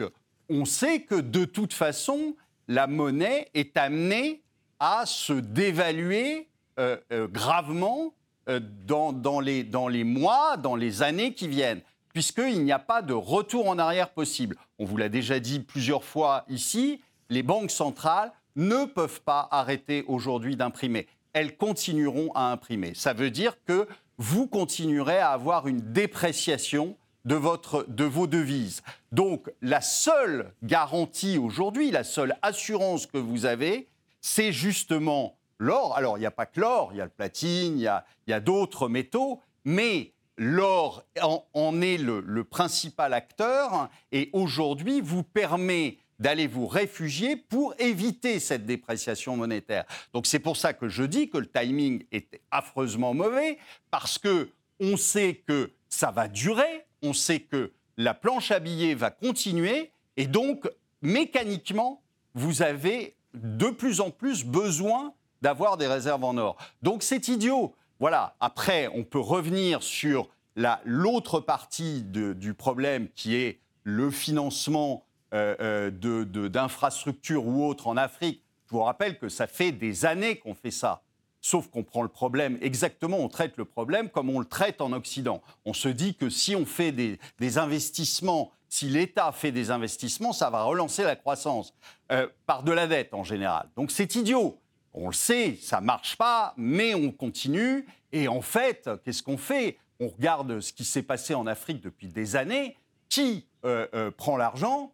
on 0.50 0.66
sait 0.66 1.02
que 1.02 1.16
de 1.16 1.46
toute 1.46 1.74
façon, 1.74 2.36
la 2.68 2.88
monnaie 2.88 3.50
est 3.54 3.78
amenée 3.78 4.42
à 4.80 5.06
se 5.06 5.34
dévaluer 5.34 6.50
euh, 6.80 6.98
euh, 7.12 7.28
gravement 7.28 8.14
euh, 8.50 8.60
dans, 8.86 9.40
les, 9.40 9.64
dans 9.64 9.88
les 9.88 10.04
mois, 10.04 10.58
dans 10.58 10.76
les 10.76 11.02
années 11.02 11.34
qui 11.34 11.48
viennent, 11.48 11.82
puisqu'il 12.14 12.64
n'y 12.64 12.72
a 12.72 12.80
pas 12.80 13.02
de 13.02 13.14
retour 13.14 13.68
en 13.68 13.80
arrière 13.80 14.10
possible. 14.10 14.58
On 14.78 14.86
vous 14.86 14.98
l'a 14.98 15.10
déjà 15.10 15.40
dit 15.40 15.60
plusieurs 15.60 16.04
fois 16.04 16.46
ici, 16.50 17.02
les 17.30 17.44
banques 17.44 17.72
centrales 17.72 18.32
ne 18.56 18.86
peuvent 18.86 19.22
pas 19.22 19.48
arrêter 19.52 20.04
aujourd'hui 20.08 20.56
d'imprimer. 20.56 21.08
Elles 21.36 21.58
continueront 21.58 22.32
à 22.34 22.52
imprimer. 22.54 22.94
Ça 22.96 23.12
veut 23.12 23.30
dire 23.30 23.58
que 23.66 23.90
vous 24.18 24.48
continuerez 24.48 25.18
à 25.18 25.32
avoir 25.32 25.68
une 25.68 25.82
dépréciation 25.92 26.96
de, 27.26 27.36
votre, 27.36 27.86
de 27.90 28.06
vos 28.06 28.26
devises. 28.26 28.84
Donc 29.12 29.52
la 29.62 29.82
seule 29.82 30.54
garantie 30.64 31.38
aujourd'hui, 31.38 31.92
la 31.92 32.06
seule 32.06 32.38
assurance 32.42 33.06
que 33.06 33.18
vous 33.18 33.46
avez, 33.46 33.90
c'est 34.22 34.54
justement 34.54 35.36
l'or. 35.58 35.98
Alors 35.98 36.18
il 36.18 36.22
n'y 36.22 36.26
a 36.26 36.32
pas 36.32 36.46
que 36.46 36.62
l'or, 36.62 36.92
il 36.94 36.98
y 37.00 37.02
a 37.02 37.06
le 37.06 37.12
platine, 37.12 37.78
il 37.78 37.84
y 38.28 38.34
a, 38.34 38.40
d'autres 38.40 38.88
métaux, 38.88 39.42
mais 39.66 40.14
l'or 40.38 41.04
en, 41.54 41.82
est 41.82 41.98
le, 41.98 42.22
le, 42.22 42.44
principal 42.46 43.14
acteur 43.14 43.90
et 44.14 44.30
aujourd'hui 44.32 45.02
vous 45.02 45.24
permet 45.24 45.98
d'aller 46.20 46.48
vous 46.48 46.68
réfugier 46.68 47.36
pour 47.36 47.74
éviter 47.80 48.40
cette 48.40 48.66
dépréciation 48.66 49.36
monétaire. 49.36 49.86
Donc 50.14 50.28
c'est 50.28 50.40
pour 50.40 50.58
ça 50.58 50.74
que 50.74 50.88
je 50.88 51.04
dis 51.04 51.30
que 51.30 51.38
le 51.38 51.48
timing 51.48 52.04
est 52.12 52.40
affreusement 52.52 53.14
mauvais 53.14 53.58
parce 53.92 54.18
que 54.18 54.50
on 54.80 54.98
sait 54.98 55.42
que 55.48 55.72
ça 55.90 56.12
va 56.12 56.28
durer, 56.28 56.86
on 57.02 57.14
sait 57.14 57.40
que 57.40 57.72
la 57.98 58.14
planche 58.14 58.52
à 58.52 58.60
billets 58.60 58.96
va 58.96 59.12
continuer 59.12 59.92
et 60.18 60.28
donc 60.28 60.70
mécaniquement, 61.02 62.02
vous 62.34 62.62
avez 62.62 63.16
de 63.34 63.70
plus 63.70 64.02
en 64.02 64.12
plus 64.12 64.46
besoin 64.46 65.14
d'avoir 65.42 65.78
des 65.78 65.88
réserves 65.88 66.24
en 66.24 66.38
or. 66.38 66.58
Donc 66.82 67.04
c'est 67.04 67.28
idiot. 67.28 67.74
Voilà. 68.00 68.36
Après, 68.40 68.90
on 68.94 69.04
peut 69.04 69.20
revenir 69.20 69.84
sur 69.84 70.30
l'autre 70.86 71.40
partie 71.40 72.02
du 72.04 72.54
problème 72.54 73.08
qui 73.16 73.36
est 73.36 73.60
le 73.84 74.10
financement 74.10 75.05
euh, 75.34 75.90
euh, 76.04 76.50
d'infrastructures 76.50 77.46
ou 77.46 77.66
autres 77.66 77.88
en 77.88 77.98
Afrique. 77.98 78.44
Je 78.68 78.72
vous 78.72 78.84
rappelle 78.84 79.18
que 79.18 79.28
ça 79.28 79.48
fait 79.48 79.72
des 79.72 80.06
années 80.06 80.38
qu'on 80.38 80.54
fait 80.54 80.72
ça. 80.72 81.02
Sauf 81.42 81.68
qu'on 81.68 81.84
prend 81.84 82.04
le 82.04 82.10
problème 82.10 82.60
exactement, 82.62 83.18
on 83.18 83.28
traite 83.28 83.58
le 83.58 83.66
problème 83.66 84.10
comme 84.10 84.30
on 84.30 84.40
le 84.40 84.46
traite 84.46 84.82
en 84.82 84.94
Occident. 84.94 85.42
On 85.66 85.74
se 85.74 85.90
dit 85.90 86.16
que 86.16 86.30
si 86.30 86.56
on 86.56 86.66
fait 86.66 86.92
des, 86.92 87.58
investissements, 87.58 88.52
si 88.70 88.88
l'État 88.88 89.32
fait 89.32 89.52
des 89.52 89.72
investissements, 89.72 90.32
ça 90.32 90.50
va 90.52 90.64
relancer 90.64 91.04
la 91.04 91.16
croissance 91.16 91.74
euh, 92.12 92.28
par 92.46 92.64
de 92.64 92.72
la 92.72 92.86
dette 92.86 93.14
en 93.14 93.24
général. 93.24 93.68
Donc 93.76 93.92
c'est 93.92 94.16
idiot. 94.16 94.60
On 94.94 95.08
le 95.08 95.14
sait, 95.14 95.58
ça 95.60 95.82
marche 95.82 96.18
pas, 96.18 96.54
mais 96.56 96.94
on 96.94 97.12
continue. 97.12 97.88
Et 98.12 98.28
en 98.28 98.42
fait, 98.42 98.90
qu'est-ce 99.04 99.24
qu'on 99.24 99.38
fait? 99.38 99.80
On 100.00 100.08
regarde 100.08 100.62
ce 100.62 100.72
qui 100.72 100.86
s'est 100.86 101.04
passé 101.04 101.34
en 101.34 101.48
Afrique 101.48 101.82
depuis 101.82 102.08
des 102.08 102.36
années. 102.36 102.78
Qui 103.10 103.48
prend 104.18 104.38
l'argent? 104.38 104.92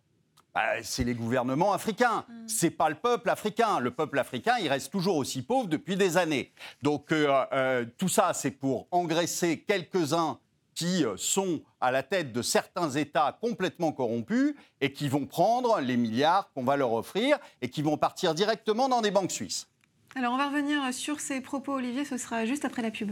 Bah, 0.53 0.83
c'est 0.83 1.03
les 1.03 1.13
gouvernements 1.13 1.73
africains. 1.73 2.25
Ce 2.27 2.31
mm. 2.31 2.47
C'est 2.47 2.69
pas 2.71 2.89
le 2.89 2.95
peuple 2.95 3.29
africain. 3.29 3.79
Le 3.79 3.91
peuple 3.91 4.19
africain, 4.19 4.55
il 4.61 4.67
reste 4.67 4.91
toujours 4.91 5.15
aussi 5.15 5.41
pauvre 5.41 5.67
depuis 5.67 5.95
des 5.95 6.17
années. 6.17 6.51
Donc 6.81 7.11
euh, 7.11 7.43
euh, 7.53 7.85
tout 7.97 8.09
ça, 8.09 8.33
c'est 8.33 8.51
pour 8.51 8.87
engraisser 8.91 9.59
quelques-uns 9.59 10.39
qui 10.75 11.05
euh, 11.05 11.15
sont 11.17 11.61
à 11.79 11.91
la 11.91 12.03
tête 12.03 12.31
de 12.33 12.41
certains 12.41 12.89
États 12.91 13.37
complètement 13.39 13.91
corrompus 13.91 14.55
et 14.81 14.93
qui 14.93 15.07
vont 15.07 15.25
prendre 15.25 15.79
les 15.79 15.97
milliards 15.97 16.51
qu'on 16.53 16.63
va 16.63 16.75
leur 16.75 16.93
offrir 16.93 17.37
et 17.61 17.69
qui 17.69 17.81
vont 17.81 17.97
partir 17.97 18.35
directement 18.35 18.89
dans 18.89 19.01
des 19.01 19.11
banques 19.11 19.31
suisses. 19.31 19.67
Alors 20.15 20.33
on 20.33 20.37
va 20.37 20.47
revenir 20.49 20.93
sur 20.93 21.21
ces 21.21 21.39
propos, 21.39 21.75
Olivier, 21.75 22.03
ce 22.03 22.17
sera 22.17 22.45
juste 22.45 22.65
après 22.65 22.81
la 22.81 22.91
pub. 22.91 23.11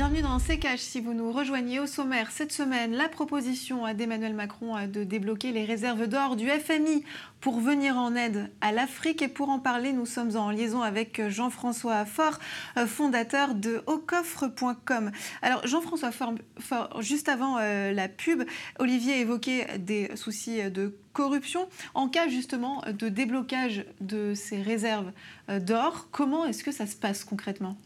Bienvenue 0.00 0.22
dans 0.22 0.38
CKH. 0.38 0.78
Si 0.78 1.02
vous 1.02 1.12
nous 1.12 1.30
rejoignez 1.30 1.78
au 1.78 1.86
sommaire 1.86 2.30
cette 2.30 2.52
semaine, 2.52 2.92
la 2.92 3.10
proposition 3.10 3.92
d'Emmanuel 3.92 4.32
Macron 4.32 4.86
de 4.86 5.04
débloquer 5.04 5.52
les 5.52 5.66
réserves 5.66 6.06
d'or 6.06 6.36
du 6.36 6.48
FMI 6.48 7.04
pour 7.42 7.60
venir 7.60 7.98
en 7.98 8.14
aide 8.14 8.50
à 8.62 8.72
l'Afrique. 8.72 9.20
Et 9.20 9.28
pour 9.28 9.50
en 9.50 9.58
parler, 9.58 9.92
nous 9.92 10.06
sommes 10.06 10.38
en 10.38 10.50
liaison 10.52 10.80
avec 10.80 11.28
Jean-François 11.28 12.06
Faure, 12.06 12.38
euh, 12.78 12.86
fondateur 12.86 13.54
de 13.54 13.82
aucoffre.com. 13.86 15.10
Alors 15.42 15.66
Jean-François 15.66 16.12
Faure, 16.12 17.02
juste 17.02 17.28
avant 17.28 17.58
euh, 17.58 17.92
la 17.92 18.08
pub, 18.08 18.44
Olivier 18.78 19.20
évoquait 19.20 19.76
des 19.76 20.16
soucis 20.16 20.70
de 20.70 20.96
corruption. 21.12 21.68
En 21.92 22.08
cas 22.08 22.26
justement 22.26 22.82
de 22.90 23.10
déblocage 23.10 23.84
de 24.00 24.32
ces 24.32 24.62
réserves 24.62 25.12
euh, 25.50 25.60
d'or, 25.60 26.08
comment 26.10 26.46
est-ce 26.46 26.64
que 26.64 26.72
ça 26.72 26.86
se 26.86 26.96
passe 26.96 27.22
concrètement? 27.22 27.76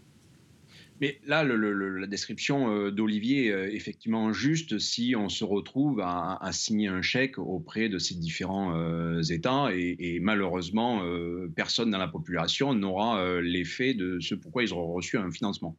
Mais 1.01 1.21
là, 1.27 1.43
la 1.43 2.07
description 2.07 2.71
euh, 2.71 2.91
d'Olivier 2.91 3.49
est 3.49 3.75
effectivement 3.75 4.33
juste 4.33 4.79
si 4.79 5.15
on 5.17 5.29
se 5.29 5.45
retrouve 5.45 6.01
à, 6.01 6.39
signer 6.53 6.89
un 6.89 7.03
chèque 7.03 7.39
auprès 7.39 7.89
de 7.89 7.99
ces 7.99 8.15
différents 8.15 8.77
euh, 8.77 9.21
États 9.23 9.71
et, 9.75 10.19
malheureusement, 10.21 11.05
euh, 11.05 11.51
personne 11.55 11.91
dans 11.91 11.99
la 11.99 12.09
population 12.09 12.75
n'aura 12.75 13.41
l'effet 13.41 13.95
de 13.95 14.21
ce 14.21 14.35
pourquoi 14.35 14.63
ils 14.63 14.73
auront 14.73 14.93
reçu 14.93 15.19
un 15.19 15.31
financement. 15.31 15.77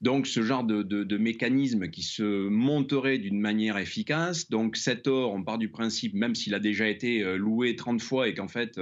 Donc, 0.00 0.26
ce 0.26 0.42
genre 0.42 0.64
de, 0.64 1.18
mécanisme 1.18 1.88
qui 1.88 2.02
se 2.02 2.48
monterait 2.48 3.18
d'une 3.18 3.40
manière 3.40 3.76
efficace, 3.76 4.48
donc 4.48 4.76
cet 4.76 5.08
or, 5.08 5.32
on 5.34 5.42
part 5.42 5.58
du 5.58 5.68
principe, 5.68 6.14
même 6.14 6.34
s'il 6.34 6.54
a 6.54 6.60
déjà 6.60 6.88
été 6.88 7.36
loué 7.36 7.74
30 7.74 8.00
fois 8.00 8.28
et 8.28 8.34
qu'en 8.34 8.46
fait, 8.48 8.80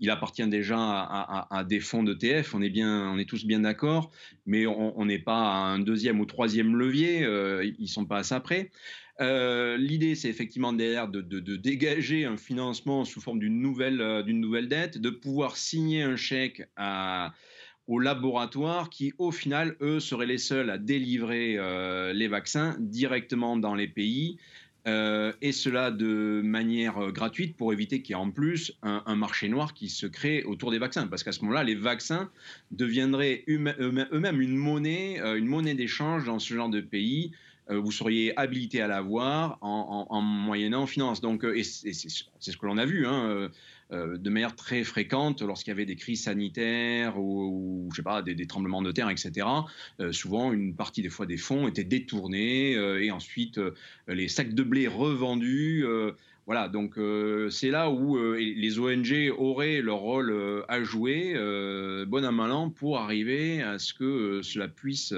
il 0.00 0.10
appartient 0.10 0.46
déjà 0.48 0.76
à, 0.78 1.64
des 1.64 1.80
fonds 1.80 2.02
d'ETF, 2.02 2.54
on 2.54 2.62
est 2.62 2.68
on 2.82 3.18
est 3.18 3.28
tous 3.28 3.44
bien 3.46 3.60
d'accord, 3.60 4.10
mais 4.46 4.66
on, 4.66 4.97
on 4.98 5.06
n'est 5.06 5.20
pas 5.20 5.38
à 5.38 5.66
un 5.68 5.78
deuxième 5.78 6.18
ou 6.18 6.26
troisième 6.26 6.74
levier, 6.74 7.22
euh, 7.24 7.64
ils 7.64 7.82
ne 7.82 7.86
sont 7.86 8.04
pas 8.04 8.18
à 8.18 8.22
ça 8.24 8.40
près. 8.40 8.72
Euh, 9.20 9.76
l'idée, 9.76 10.16
c'est 10.16 10.28
effectivement 10.28 10.72
derrière 10.72 11.06
de, 11.06 11.20
dégager 11.56 12.24
un 12.24 12.36
financement 12.36 13.04
sous 13.04 13.20
forme 13.20 13.38
d'une 13.38 13.60
nouvelle, 13.60 14.00
euh, 14.00 14.24
nouvelle 14.24 14.68
dette, 14.68 14.98
de 14.98 15.10
pouvoir 15.10 15.56
signer 15.56 16.02
un 16.02 16.16
chèque 16.16 16.68
à, 16.76 17.32
aux 17.86 18.00
laboratoires 18.00 18.90
qui, 18.90 19.12
au 19.18 19.30
final, 19.30 19.76
eux, 19.80 20.00
seraient 20.00 20.26
les 20.26 20.38
seuls 20.38 20.68
à 20.68 20.78
délivrer 20.78 21.56
les 22.12 22.28
vaccins 22.28 22.76
directement 22.80 23.56
dans 23.56 23.76
les 23.76 23.88
pays. 23.88 24.38
Euh, 24.88 25.32
et 25.42 25.52
cela 25.52 25.90
de 25.90 26.40
manière 26.42 26.98
euh, 26.98 27.12
gratuite 27.12 27.56
pour 27.56 27.72
éviter 27.72 28.00
qu'il 28.00 28.14
y 28.14 28.18
ait 28.18 28.22
en 28.22 28.30
plus 28.30 28.72
un, 28.82 29.16
marché 29.16 29.48
noir 29.48 29.74
qui 29.74 29.88
se 29.88 30.06
crée 30.06 30.44
autour 30.44 30.70
des 30.70 30.78
vaccins. 30.78 31.06
Parce 31.06 31.22
qu'à 31.22 31.32
ce 31.32 31.40
moment-là, 31.42 31.62
les 31.62 31.74
vaccins 31.74 32.30
deviendraient 32.70 33.44
eux-mêmes 33.48 34.40
une 34.40 34.56
monnaie, 34.56 35.20
euh, 35.20 35.36
une 35.36 35.46
monnaie 35.46 35.74
d'échange 35.74 36.24
dans 36.24 36.38
ce 36.38 36.54
genre 36.54 36.70
de 36.70 36.80
pays. 36.80 37.32
vous 37.70 37.92
seriez 37.92 38.32
habilité 38.38 38.80
à 38.80 38.88
l'avoir 38.88 39.58
en, 39.60 40.06
en, 40.08 40.22
moyennant 40.22 40.86
finance. 40.86 41.20
Donc, 41.20 41.44
c'est 41.62 41.92
ce 41.92 42.56
que 42.56 42.66
l'on 42.66 42.78
a 42.78 42.86
vu. 42.86 43.06
Hein, 43.06 43.50
de 43.90 44.30
manière 44.30 44.54
très 44.54 44.84
fréquente 44.84 45.40
lorsqu'il 45.40 45.70
y 45.70 45.72
avait 45.72 45.86
des 45.86 45.96
crises 45.96 46.24
sanitaires 46.24 47.18
ou, 47.18 47.88
je 47.92 47.96
sais 47.96 48.02
pas, 48.02 48.22
des, 48.22 48.46
tremblements 48.46 48.82
de 48.82 48.92
terre, 48.92 49.08
etc. 49.08 49.46
Euh, 50.00 50.12
souvent, 50.12 50.52
une 50.52 50.74
partie 50.74 51.02
des 51.02 51.08
fois 51.08 51.26
des 51.26 51.38
fonds 51.38 51.68
étaient 51.68 51.84
détournés 51.84 52.76
euh, 52.76 53.02
et 53.02 53.10
ensuite 53.10 53.60
les 54.06 54.28
sacs 54.28 54.54
de 54.54 54.62
blé 54.62 54.88
revendus. 54.88 55.86
Voilà, 56.46 56.68
donc 56.68 56.98
c'est 57.50 57.70
là 57.70 57.90
où 57.90 58.16
les 58.36 58.78
ONG 58.78 59.32
auraient 59.36 59.82
leur 59.82 59.98
rôle 59.98 60.64
à 60.66 60.82
jouer, 60.82 61.34
bon 62.06 62.24
à 62.24 62.32
malin, 62.32 62.72
pour 62.74 62.98
arriver 62.98 63.60
à 63.62 63.78
ce 63.78 63.92
que 63.92 64.40
cela 64.42 64.66
puisse 64.66 65.14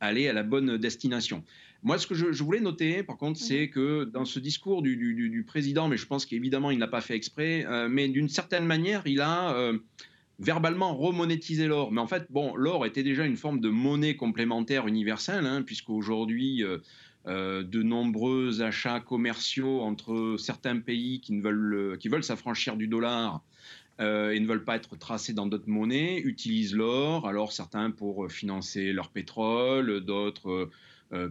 aller 0.00 0.28
à 0.28 0.32
la 0.32 0.42
bonne 0.42 0.76
destination. 0.76 1.44
Moi, 1.86 1.98
ce 1.98 2.08
que 2.08 2.16
je, 2.16 2.42
voulais 2.42 2.58
noter, 2.58 3.04
par 3.04 3.16
contre, 3.16 3.38
c'est 3.38 3.68
que 3.68 4.02
dans 4.02 4.24
ce 4.24 4.40
discours 4.40 4.82
du, 4.82 5.44
président, 5.46 5.86
mais 5.86 5.96
je 5.96 6.04
pense 6.04 6.26
qu'évidemment, 6.26 6.72
il 6.72 6.80
n'a 6.80 6.88
pas 6.88 7.00
fait 7.00 7.14
exprès, 7.14 7.64
euh, 7.64 7.88
mais 7.88 8.08
d'une 8.08 8.28
certaine 8.28 8.66
manière, 8.66 9.02
il 9.06 9.20
a 9.20 9.54
euh, 9.54 9.78
verbalement 10.40 10.96
remonétisé 10.96 11.68
l'or. 11.68 11.92
Mais 11.92 12.00
en 12.00 12.08
fait, 12.08 12.26
bon, 12.28 12.56
l'or 12.56 12.86
était 12.86 13.04
déjà 13.04 13.24
une 13.24 13.36
forme 13.36 13.60
de 13.60 13.68
monnaie 13.68 14.16
complémentaire 14.16 14.88
universelle, 14.88 15.46
hein, 15.46 15.62
puisqu'aujourd'hui, 15.62 16.64
euh, 16.64 17.62
de 17.62 17.82
nombreux 17.84 18.62
achats 18.62 18.98
commerciaux 18.98 19.82
entre 19.82 20.34
certains 20.40 20.80
pays 20.80 21.20
qui, 21.20 21.34
ne 21.34 21.40
veulent, 21.40 21.98
qui 21.98 22.08
veulent 22.08 22.24
s'affranchir 22.24 22.76
du 22.76 22.88
dollar 22.88 23.44
et 24.00 24.40
ne 24.40 24.46
veulent 24.46 24.64
pas 24.64 24.74
être 24.76 24.98
tracés 24.98 25.32
dans 25.32 25.46
d'autres 25.46 25.70
monnaies, 25.70 26.18
utilisent 26.18 26.74
l'or. 26.74 27.28
Alors 27.28 27.52
certains 27.52 27.92
pour 27.92 28.30
financer 28.30 28.92
leur 28.92 29.08
pétrole, 29.08 30.00
d'autres 30.00 30.68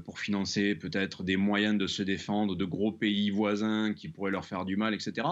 pour 0.04 0.20
financer 0.20 0.76
peut-être 0.76 1.24
des 1.24 1.38
moyens 1.38 1.78
de 1.78 1.88
se 1.88 2.02
défendre 2.04 2.56
de 2.56 2.66
gros 2.66 2.92
pays 2.92 3.30
voisins 3.30 3.94
qui 3.94 4.08
pourraient 4.08 4.32
leur 4.32 4.46
faire 4.46 4.66
du 4.66 4.78
mal, 4.78 4.94
etc. 4.94 5.28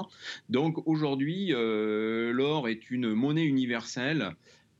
Donc 0.50 0.86
aujourd'hui, 0.88 1.54
euh, 1.54 2.32
l'or 2.34 2.68
est 2.68 2.90
une 2.92 3.14
monnaie 3.14 3.46
universelle. 3.46 4.32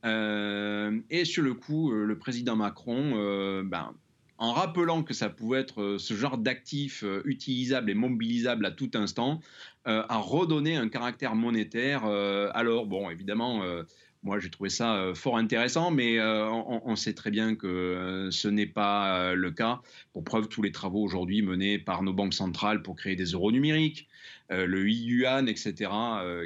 Euh, 0.04 1.00
et 1.10 1.24
sur 1.24 1.42
le 1.42 1.54
coup, 1.54 1.90
le 1.90 2.18
président 2.18 2.56
Macron, 2.56 3.62
ben, 3.64 3.94
en 4.36 4.52
rappelant 4.52 5.02
que 5.02 5.14
ça 5.14 5.30
pouvait 5.30 5.60
être 5.60 5.96
ce 5.98 6.14
genre 6.14 6.36
d'actif 6.36 7.04
utilisable 7.24 7.90
et 7.90 7.94
mobilisable 7.94 8.66
à 8.66 8.70
tout 8.70 8.90
instant, 8.94 9.40
a 9.86 10.18
redonné 10.18 10.76
un 10.76 10.88
caractère 10.88 11.34
monétaire. 11.34 12.04
alors, 12.04 12.84
bon, 12.86 13.08
évidemment, 13.08 13.62
moi, 14.24 14.40
j'ai 14.40 14.48
trouvé 14.48 14.70
ça 14.70 14.96
euh, 14.96 15.14
fort 15.14 15.36
intéressant, 15.36 15.90
mais 15.90 16.18
euh, 16.18 16.48
on, 16.50 16.96
sait 16.96 17.12
très 17.12 17.30
bien 17.30 17.54
que 17.54 17.66
euh, 17.66 18.30
ce 18.30 18.48
n'est 18.48 18.66
pas 18.66 19.34
le 19.34 19.50
cas. 19.50 19.82
Pour 20.14 20.24
preuve, 20.24 20.48
tous 20.48 20.62
les 20.62 20.72
travaux 20.72 21.02
aujourd'hui 21.04 21.42
menés 21.42 21.78
par 21.78 22.02
nos 22.02 22.14
banques 22.14 22.32
centrales 22.32 22.82
pour 22.82 22.96
créer 22.96 23.16
des 23.16 23.26
euros 23.26 23.52
numériques, 23.52 24.08
le 24.48 24.88
yuan, 24.88 25.48
etc., 25.48 25.90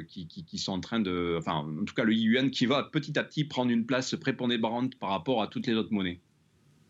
qui, 0.07 0.57
sont 0.57 0.73
en 0.73 0.79
train 0.81 0.99
de. 0.99 1.37
Enfin, 1.39 1.65
en 1.81 1.85
tout 1.85 1.93
cas, 1.93 2.03
le 2.03 2.13
yuan 2.13 2.51
qui 2.51 2.65
va 2.65 2.83
petit 2.83 3.17
à 3.17 3.23
petit 3.23 3.45
prendre 3.45 3.71
une 3.71 3.85
place 3.85 4.13
prépondérante 4.15 4.95
par 4.95 5.11
rapport 5.11 5.41
à 5.41 5.47
toutes 5.47 5.65
les 5.65 5.73
autres 5.73 5.93
monnaies. 5.93 6.19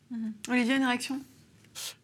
Mmh. 0.09 0.29
Olivier, 0.49 0.75
une 0.77 0.85
réaction? 0.85 1.21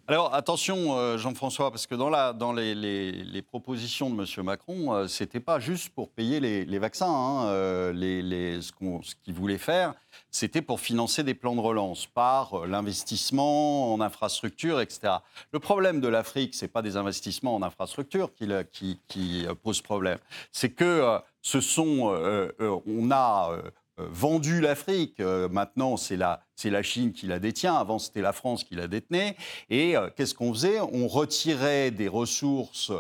Alors 0.08 0.36
attention, 0.36 0.96
euh, 0.96 1.18
Jean-François, 1.18 1.72
parce 1.72 1.88
que 1.88 1.96
dans, 1.96 2.12
la, 2.12 2.32
dans 2.32 2.54
les, 2.54 3.42
propositions 3.42 4.12
de 4.12 4.22
M. 4.22 4.46
Macron, 4.46 4.94
euh, 4.94 5.08
ce 5.08 5.24
n'était 5.24 5.40
pas 5.40 5.60
juste 5.60 5.90
pour 5.90 6.12
payer 6.12 6.40
les, 6.40 6.78
vaccins. 6.78 7.10
Hein, 7.10 7.48
euh, 7.48 8.62
ce 8.62 9.16
qu'il 9.24 9.34
voulait 9.34 9.58
faire, 9.58 9.96
c'était 10.30 10.62
pour 10.62 10.80
financer 10.80 11.24
des 11.24 11.34
plans 11.34 11.56
de 11.56 11.60
relance 11.60 12.06
par 12.06 12.68
l'investissement 12.68 13.96
en 13.96 14.00
infrastructure, 14.00 14.80
etc. 14.80 15.14
Le 15.52 15.58
problème 15.58 16.02
de 16.02 16.08
l'Afrique, 16.08 16.54
ce 16.54 16.66
n'est 16.66 16.70
pas 16.70 16.84
des 16.84 16.98
investissements 16.98 17.56
en 17.56 17.64
infrastructure 17.64 18.32
qui, 18.72 19.00
qui, 19.08 19.48
posent 19.64 19.82
problème. 19.82 20.20
C'est 20.52 20.70
que 20.70 21.18
ce 21.42 21.62
sont, 21.62 22.16
on 22.60 23.12
a 23.12 23.58
vendu 23.98 24.62
l'Afrique. 24.62 25.20
Euh, 25.20 25.48
maintenant, 25.50 25.98
c'est 25.98 26.18
la, 26.18 26.42
la, 26.64 26.84
Chine 26.84 27.14
qui 27.14 27.28
la 27.28 27.40
détient. 27.40 27.76
Avant, 27.76 28.00
c'était 28.00 28.22
la 28.22 28.34
France 28.34 28.64
qui 28.64 28.76
la 28.76 28.88
détenait. 28.88 29.36
Et 29.70 29.96
euh, 29.96 30.10
qu'est-ce 30.16 30.34
qu'on 30.34 30.54
faisait? 30.54 30.80
On 30.80 31.08
retirait 31.08 31.92
des 31.92 32.08
ressources 32.08 32.92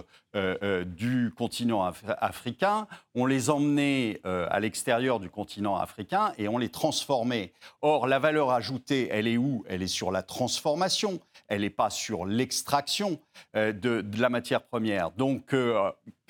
du 0.85 1.33
continent 1.37 1.89
africain, 2.19 2.87
on 3.13 3.25
les 3.25 3.49
emmenait 3.49 4.19
à 4.25 4.59
l'extérieur 4.59 5.21
du 5.21 5.29
continent 5.29 5.77
africain 5.77 6.33
et 6.37 6.49
on 6.49 6.57
les 6.57 6.67
transformait. 6.67 7.53
Or, 7.81 8.05
la 8.05 8.19
valeur 8.19 8.51
ajoutée, 8.51 9.07
elle 9.13 9.29
est 9.29 9.37
où? 9.37 9.63
Elle 9.69 9.81
est 9.81 9.87
sur 9.87 10.11
la 10.11 10.23
transformation. 10.23 11.21
Elle 11.47 11.61
n'est 11.61 11.69
pas 11.69 11.89
sur 11.89 12.25
l'extraction 12.25 13.17
de, 13.53 13.71
de, 13.71 14.21
la 14.21 14.27
matière 14.27 14.63
première. 14.63 15.11
Donc, 15.11 15.55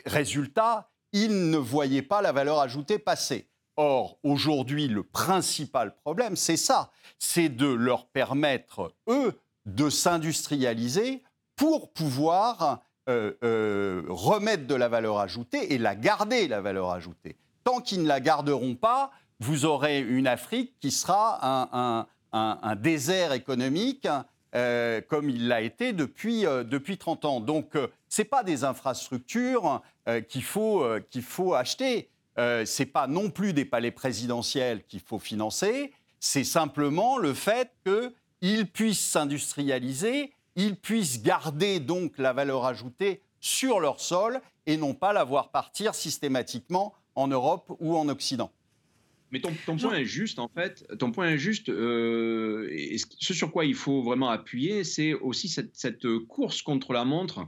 résultat, 0.06 0.91
ils 1.12 1.49
ne 1.49 1.58
voyaient 1.58 2.04
pas 2.04 2.21
la 2.21 2.32
valeur 2.32 2.60
ajoutée 2.60 2.99
passer. 2.99 3.47
Or, 3.77 4.17
aujourd'hui, 4.23 4.88
le 4.88 5.03
principal 5.03 5.95
problème, 5.95 6.35
c'est 6.35 6.57
ça, 6.57 6.91
c'est 7.19 7.49
de 7.49 7.67
leur 7.67 8.05
permettre, 8.07 8.93
eux, 9.07 9.38
de 9.65 9.89
s'industrialiser 9.89 11.23
pour 11.55 11.91
pouvoir 11.91 12.81
euh, 13.09 13.33
euh, 13.43 14.03
remettre 14.07 14.65
de 14.65 14.75
la 14.75 14.88
valeur 14.88 15.19
ajoutée 15.19 15.73
et 15.73 15.77
la 15.77 15.95
garder, 15.95 16.47
la 16.47 16.61
valeur 16.61 16.91
ajoutée. 16.91 17.35
Tant 17.63 17.81
qu'ils 17.81 18.03
ne 18.03 18.07
la 18.07 18.19
garderont 18.19 18.75
pas, 18.75 19.11
vous 19.39 19.65
aurez 19.65 19.99
une 19.99 20.27
Afrique 20.27 20.73
qui 20.79 20.91
sera 20.91 21.67
un, 22.31 22.75
désert 22.75 23.31
économique 23.31 24.07
euh, 24.55 25.01
comme 25.07 25.29
il 25.29 25.47
l'a 25.47 25.61
été 25.61 25.93
depuis, 25.93 26.43
depuis 26.43 26.97
30 26.97 27.25
ans. 27.25 27.39
Donc, 27.41 27.73
ce 28.09 28.21
n'est 28.21 28.27
pas 28.27 28.43
des 28.43 28.63
infrastructures 28.63 29.81
qu'il 30.27 30.43
faut, 30.43 30.85
qu'il 31.09 31.23
faut 31.23 31.53
acheter 31.53 32.09
euh, 32.37 32.65
ce 32.65 32.83
n'est 32.83 32.87
pas 32.87 33.07
non 33.07 33.29
plus 33.29 33.53
des 33.53 33.65
palais 33.65 33.91
présidentiels 33.91 34.83
qu'il 34.85 34.99
faut 34.99 35.19
financer, 35.19 35.93
c'est 36.19 36.43
simplement 36.43 37.17
le 37.17 37.33
fait 37.33 37.71
qu'ils 37.85 38.67
puissent 38.67 39.05
s'industrialiser, 39.05 40.33
ils 40.55 40.75
puissent 40.75 41.21
garder 41.21 41.79
donc 41.79 42.17
la 42.17 42.33
valeur 42.33 42.65
ajoutée 42.65 43.21
sur 43.39 43.79
leur 43.79 43.99
sol 43.99 44.41
et 44.65 44.77
non 44.77 44.93
pas 44.93 45.13
la 45.13 45.23
voir 45.23 45.51
partir 45.51 45.93
systématiquement 45.95 46.93
en 47.15 47.27
Europe 47.27 47.71
ou 47.79 47.95
en 47.95 48.09
Occident. 48.09 48.51
Mais 49.31 49.41
ton, 49.41 49.53
point 49.75 49.95
est 49.95 50.05
juste, 50.05 50.39
en 50.39 50.47
fait. 50.47 50.85
Ton 50.97 51.11
point 51.11 51.29
est 51.29 51.37
juste. 51.37 51.69
Euh, 51.69 52.69
et 52.71 52.97
ce 52.97 53.33
sur 53.33 53.51
quoi 53.51 53.65
il 53.65 53.75
faut 53.75 54.01
vraiment 54.01 54.29
appuyer, 54.29 54.83
c'est 54.83 55.13
aussi 55.13 55.49
cette, 55.49 56.07
course 56.27 56.61
contre 56.61 56.93
la 56.93 57.05
montre 57.05 57.47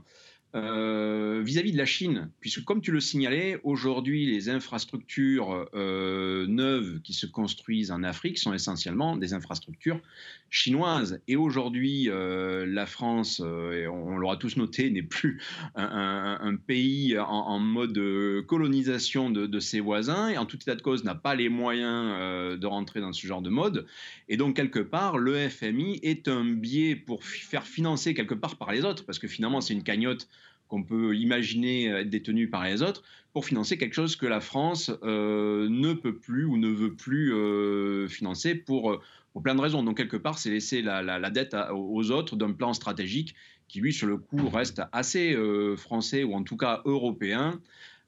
euh, 0.54 1.42
vis-à-vis 1.44 1.72
de 1.72 1.76
la 1.76 1.84
Chine, 1.84 2.30
puisque 2.40 2.64
comme 2.64 2.80
tu 2.80 2.90
le 2.90 3.00
signalais, 3.00 3.60
aujourd'hui, 3.64 4.24
les 4.24 4.48
infrastructures 4.48 5.68
euh, 5.74 6.46
neuves 6.46 7.02
qui 7.02 7.12
se 7.12 7.26
construisent 7.26 7.90
en 7.90 8.02
Afrique 8.02 8.38
sont 8.38 8.54
essentiellement 8.54 9.18
des 9.18 9.34
infrastructures 9.34 10.00
chinoises. 10.48 11.20
Et 11.28 11.36
aujourd'hui, 11.36 12.08
euh, 12.08 12.64
la 12.66 12.86
France, 12.86 13.40
et 13.40 13.86
on, 13.88 14.16
l'aura 14.16 14.38
tous 14.38 14.56
noté, 14.56 14.88
n'est 14.90 15.02
plus 15.02 15.42
un, 15.74 16.56
pays 16.66 17.18
en, 17.18 17.58
mode 17.58 18.00
colonisation 18.46 19.28
de, 19.28 19.60
ses 19.60 19.80
voisins, 19.80 20.30
et 20.30 20.38
en 20.38 20.46
tout 20.46 20.56
état 20.56 20.74
de 20.74 20.82
cause 20.82 21.04
n'a 21.04 21.14
pas 21.14 21.34
les 21.34 21.50
moyens 21.50 22.58
de 22.58 22.66
rentrer 22.66 23.00
dans 23.00 23.12
ce 23.12 23.26
genre 23.26 23.42
de 23.42 23.50
mode. 23.50 23.86
Et 24.30 24.38
donc, 24.38 24.56
quelque 24.56 24.80
part, 24.80 25.18
le 25.18 25.48
FMI 25.50 26.00
est 26.02 26.26
un 26.26 26.44
biais 26.44 26.96
pour 26.96 27.22
faire 27.22 27.66
financer 27.66 28.14
quelque 28.14 28.34
part 28.34 28.56
par 28.56 28.72
les 28.72 28.86
autres, 28.86 29.04
parce 29.04 29.18
que 29.18 29.28
finalement, 29.28 29.60
c'est 29.60 29.74
une 29.74 29.82
cagnotte 29.82 30.26
qu'on 30.68 30.82
peut 30.82 31.16
imaginer 31.16 31.86
être 31.86 32.10
détenu 32.10 32.48
par 32.48 32.64
les 32.64 32.82
autres 32.82 33.02
pour 33.32 33.44
financer 33.44 33.78
quelque 33.78 33.94
chose 33.94 34.16
que 34.16 34.26
la 34.26 34.40
France 34.40 34.90
euh, 35.02 35.68
ne 35.68 35.92
peut 35.92 36.16
plus 36.16 36.44
ou 36.44 36.56
ne 36.56 36.68
veut 36.68 36.94
plus 36.94 37.32
euh, 37.32 38.08
financer 38.08 38.54
pour, 38.54 39.00
plein 39.44 39.54
de 39.54 39.60
raisons. 39.60 39.84
Donc 39.84 39.96
quelque 39.96 40.16
part, 40.16 40.36
c'est 40.36 40.50
laisser 40.50 40.82
la, 40.82 41.30
dette 41.30 41.56
aux 41.72 42.10
autres 42.10 42.34
d'un 42.34 42.50
plan 42.50 42.72
stratégique 42.74 43.36
qui, 43.68 43.80
lui, 43.80 43.92
sur 43.92 44.08
le 44.08 44.16
coup, 44.16 44.48
reste 44.48 44.82
assez 44.90 45.32
euh, 45.34 45.76
français 45.76 46.24
ou 46.24 46.34
en 46.34 46.42
tout 46.42 46.56
cas 46.56 46.82
européen. 46.86 47.60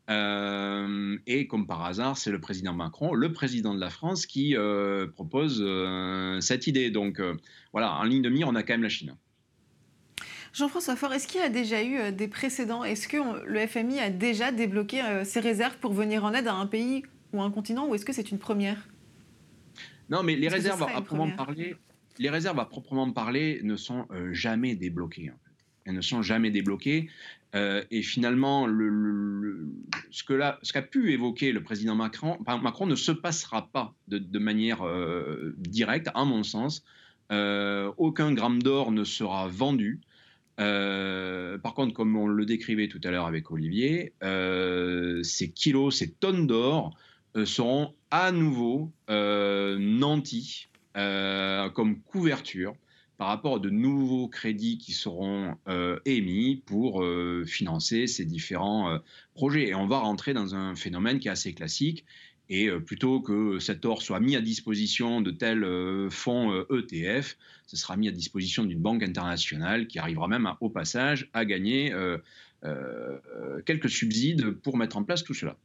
et 0.09 1.47
comme 1.47 1.69
par 1.69 1.85
hasard, 1.85 2.17
c'est 2.17 2.33
le 2.33 2.41
président 2.41 2.73
Macron, 2.73 3.15
le 3.15 3.33
président 3.33 3.73
de 3.73 3.81
la 3.81 3.91
France, 3.91 4.27
qui 4.27 4.57
propose 5.15 5.65
cette 6.41 6.67
idée. 6.67 6.91
Donc 6.91 7.23
voilà, 7.73 7.95
en 7.95 8.03
ligne 8.03 8.23
de 8.23 8.31
mire, 8.31 8.49
on 8.49 8.57
a 8.57 8.65
quand 8.65 8.75
même 8.75 8.83
la 8.83 8.89
Chine. 8.89 9.15
Jean-François 10.53 10.97
Faure, 10.97 11.13
est-ce 11.13 11.29
qu'il 11.29 11.41
y 11.41 11.45
a 11.45 11.49
déjà 11.49 11.83
eu 11.83 11.97
euh, 11.97 12.11
des 12.11 12.27
précédents? 12.27 12.83
Est-ce 12.83 13.07
que 13.07 13.47
le 13.47 13.67
FMI 13.67 14.01
a 14.01 14.11
déjà 14.11 14.51
débloqué 14.51 15.03
euh, 15.03 15.25
ses 15.25 15.41
réserves 15.41 15.77
pour 15.79 15.93
venir 15.93 16.25
en 16.25 16.35
aide 16.35 16.49
à 16.49 16.55
un 16.55 16.67
pays 16.67 17.05
ou 17.33 17.41
un 17.41 17.51
continent 17.51 17.87
ou 17.87 17.95
est-ce 17.95 18.05
que 18.05 18.13
c'est 18.13 18.31
une 18.31 18.39
première? 18.39 18.89
Non, 20.09 20.25
mais 20.25 20.35
les 20.35 20.49
réserves, 20.49 20.83
à 20.83 20.87
proprement 20.87 21.31
parler, 21.31 21.77
les 22.19 22.31
réserves 22.31 22.59
à 22.59 22.65
proprement 22.65 23.11
parler 23.13 23.61
ne 23.63 23.77
sont 23.77 24.07
euh, 24.11 24.33
jamais 24.33 24.75
débloquées. 24.75 25.31
Elles 25.85 25.95
ne 25.95 26.01
sont 26.01 26.23
jamais 26.23 26.51
débloquées. 26.51 27.09
et 27.55 28.03
finalement, 28.03 28.69
ce 30.11 30.25
qu'a 30.25 30.59
ce 30.63 30.73
qu'a 30.73 30.83
pu 30.83 31.13
évoquer 31.13 31.53
le 31.53 31.63
président 31.63 31.95
Macron, 31.95 32.39
Macron 32.47 32.87
ne 32.87 32.95
se 32.97 33.13
passera 33.13 33.69
pas 33.73 33.95
de, 34.07 34.19
de 34.19 34.39
manière 34.39 34.83
directe, 35.57 36.11
à 36.15 36.25
mon 36.25 36.43
sens. 36.43 36.85
aucun 37.31 38.33
gramme 38.35 38.63
d'or 38.63 38.93
ne 38.93 39.05
sera 39.05 39.49
vendu. 39.49 40.01
Euh, 40.59 41.59
par 41.59 41.75
contre, 41.75 41.95
comme 41.95 42.17
on 42.17 42.27
le 42.27 42.45
décrivait 42.45 42.89
tout 42.89 43.01
à 43.05 43.11
l'heure 43.11 43.27
avec 43.27 43.51
Olivier, 43.51 44.13
euh, 44.23 45.23
ces 45.23 45.51
kilos, 45.51 45.97
ces 45.99 46.11
tonnes 46.11 46.47
d'or 46.47 46.97
euh, 47.37 47.47
seront 47.47 47.95
à 48.11 48.33
nouveau 48.33 48.93
nantis 49.09 50.69
comme 50.95 52.01
couverture 52.03 52.75
par 53.17 53.29
rapport 53.29 53.57
à 53.57 53.59
de 53.59 53.71
nouveaux 53.71 54.29
crédits 54.29 54.79
qui 54.79 54.93
seront 54.93 55.55
émis 56.05 56.63
pour 56.67 57.05
financer 57.47 58.09
ces 58.09 58.25
différents 58.25 58.99
projets. 59.35 59.69
Et 59.69 59.75
on 59.77 59.87
va 59.87 59.99
rentrer 59.99 60.35
dans 60.35 60.57
un 60.57 60.75
phénomène 60.75 61.21
qui 61.21 61.29
est 61.29 61.31
assez 61.31 61.53
classique 61.55 62.05
et 62.51 62.67
euh, 62.67 62.81
plutôt 62.81 63.21
que 63.21 63.59
cet 63.61 63.85
or 63.85 64.03
soit 64.03 64.21
mis 64.21 64.37
à 64.37 64.41
disposition 64.41 65.21
de 65.21 65.31
tels 65.31 65.65
euh, 65.65 66.11
fonds 66.11 66.53
ETF, 66.69 66.69
euh, 66.71 67.21
e 67.21 67.23
ce 67.67 67.77
sera 67.77 67.97
mis 67.97 68.09
à 68.09 68.11
disposition 68.11 68.65
d'une 68.65 68.81
banque 68.81 69.05
internationale 69.05 69.87
qui 69.87 70.01
arrivera 70.01 70.27
même 70.27 70.53
au 70.61 70.69
passage 70.69 71.31
à 71.33 71.45
gagner 71.45 71.95
quelques 73.65 73.89
subsides 73.89 74.51
pour 74.51 74.77
mettre 74.77 74.97
en 74.97 75.05
place 75.05 75.23
tout 75.23 75.35
cela. 75.35 75.57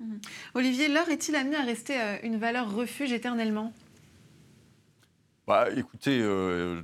Mmh. 0.00 0.16
Olivier, 0.54 0.88
l'or 0.88 1.08
est-il 1.08 1.36
amené 1.36 1.54
à 1.54 1.62
rester 1.62 1.94
une 2.24 2.36
valeur 2.36 2.74
refuge 2.74 3.12
éternellement? 3.12 3.72
Bah, 5.50 5.66
écoutez, 5.76 6.20
euh, 6.22 6.80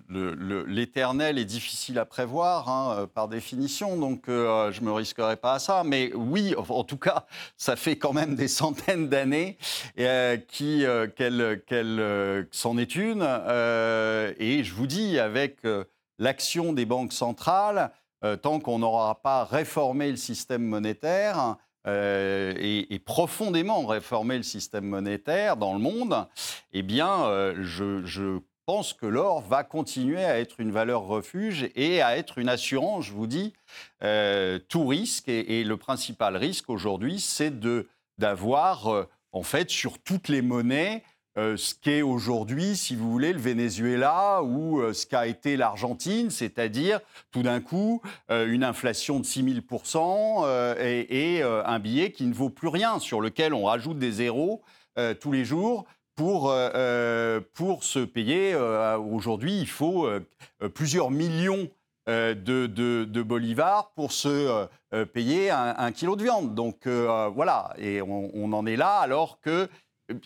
l'éternel 0.66 1.38
est 1.38 1.44
difficile 1.44 2.00
à 2.00 2.04
prévoir 2.04 2.68
hein, 2.68 2.96
euh, 2.98 3.06
par 3.06 3.28
définition, 3.28 3.96
donc 3.96 4.28
euh, 4.28 4.72
je 4.72 4.80
ne 4.80 4.86
me 4.86 4.92
risquerai 4.92 5.36
pas 5.36 5.52
à 5.52 5.58
ça. 5.60 5.84
Mais 5.84 6.10
oui, 6.16 6.52
en 6.56 6.82
tout 6.82 6.96
cas, 6.96 7.26
ça 7.56 7.76
fait 7.76 7.94
quand 7.94 8.12
même 8.12 8.34
des 8.34 8.48
centaines 8.48 9.08
d'années 9.08 9.56
qu'elle 9.94 10.88
s'en 12.50 12.76
est 12.76 12.96
une. 12.96 13.22
et 13.22 14.64
je 14.64 14.74
vous 14.74 14.88
dis, 14.88 15.20
avec 15.20 15.58
l'action 16.18 16.72
des 16.72 16.86
banques 16.86 17.12
centrales, 17.12 17.92
tant 18.42 18.58
qu'on 18.58 18.80
n'aura 18.80 19.22
pas 19.22 19.44
réformé 19.44 20.10
le 20.10 20.16
système 20.16 20.64
monétaire, 20.64 21.54
et, 21.86 23.00
profondément 23.06 23.86
réformé 23.86 24.38
le 24.38 24.42
système 24.42 24.86
monétaire 24.86 25.56
dans 25.56 25.72
le 25.72 25.78
monde, 25.78 26.26
eh 26.72 26.82
bien, 26.82 27.28
je 27.60 28.40
pense 28.66 28.92
que 28.92 29.06
l'or 29.06 29.40
va 29.42 29.62
continuer 29.62 30.24
à 30.24 30.40
être 30.40 30.60
une 30.60 30.72
valeur 30.72 31.02
refuge 31.02 31.70
et 31.76 32.02
à 32.02 32.16
être 32.18 32.38
une 32.38 32.48
assurance, 32.48 33.04
je 33.04 33.12
vous 33.12 33.28
dis, 33.28 33.52
euh, 34.02 34.58
tout 34.68 34.86
risque. 34.86 35.28
Et, 35.28 35.62
le 35.62 35.76
principal 35.76 36.36
risque 36.36 36.68
aujourd'hui, 36.68 37.20
c'est 37.20 37.52
d'avoir, 38.18 38.88
euh, 38.88 39.08
en 39.30 39.44
fait, 39.44 39.70
sur 39.70 40.00
toutes 40.00 40.28
les 40.28 40.42
monnaies, 40.42 41.04
euh, 41.38 41.56
ce 41.56 41.74
qu'est 41.74 42.02
aujourd'hui, 42.02 42.76
si 42.76 42.96
vous 42.96 43.10
voulez, 43.10 43.32
le 43.32 43.38
Venezuela 43.38 44.42
ou 44.42 44.82
ce 44.92 45.06
qu'a 45.06 45.28
été 45.28 45.56
l'Argentine, 45.56 46.30
c'est-à-dire 46.30 46.98
tout 47.30 47.42
d'un 47.42 47.60
coup 47.60 48.02
une 48.30 48.64
inflation 48.64 49.20
de 49.20 49.26
6000 49.26 49.62
et, 50.80 51.36
et 51.36 51.42
un 51.42 51.78
billet 51.78 52.10
qui 52.10 52.24
ne 52.24 52.34
vaut 52.34 52.50
plus 52.50 52.68
rien, 52.68 52.98
sur 52.98 53.20
lequel 53.20 53.54
on 53.54 53.64
rajoute 53.64 53.98
des 53.98 54.12
zéros 54.12 54.62
tous 55.20 55.30
les 55.30 55.44
jours 55.44 55.84
pour, 56.16 56.50
euh, 56.50 56.70
euh, 56.74 57.40
pour 57.54 57.84
se 57.84 58.00
payer. 58.00 58.54
Euh, 58.54 58.98
aujourd'hui, 58.98 59.60
il 59.60 59.68
faut 59.68 60.08
plusieurs 60.74 61.10
millions 61.10 61.68
de, 62.08 62.66
de, 62.66 63.22
bolivars 63.22 63.90
pour 63.94 64.12
se 64.12 64.66
payer 65.12 65.50
un, 65.50 65.92
kilo 65.92 66.16
de 66.16 66.22
viande. 66.24 66.54
Donc 66.54 66.86
voilà, 66.86 67.74
et 67.78 68.00
on, 68.02 68.52
en 68.52 68.66
est 68.66 68.76
là 68.76 68.98
alors 68.98 69.40
que... 69.40 69.68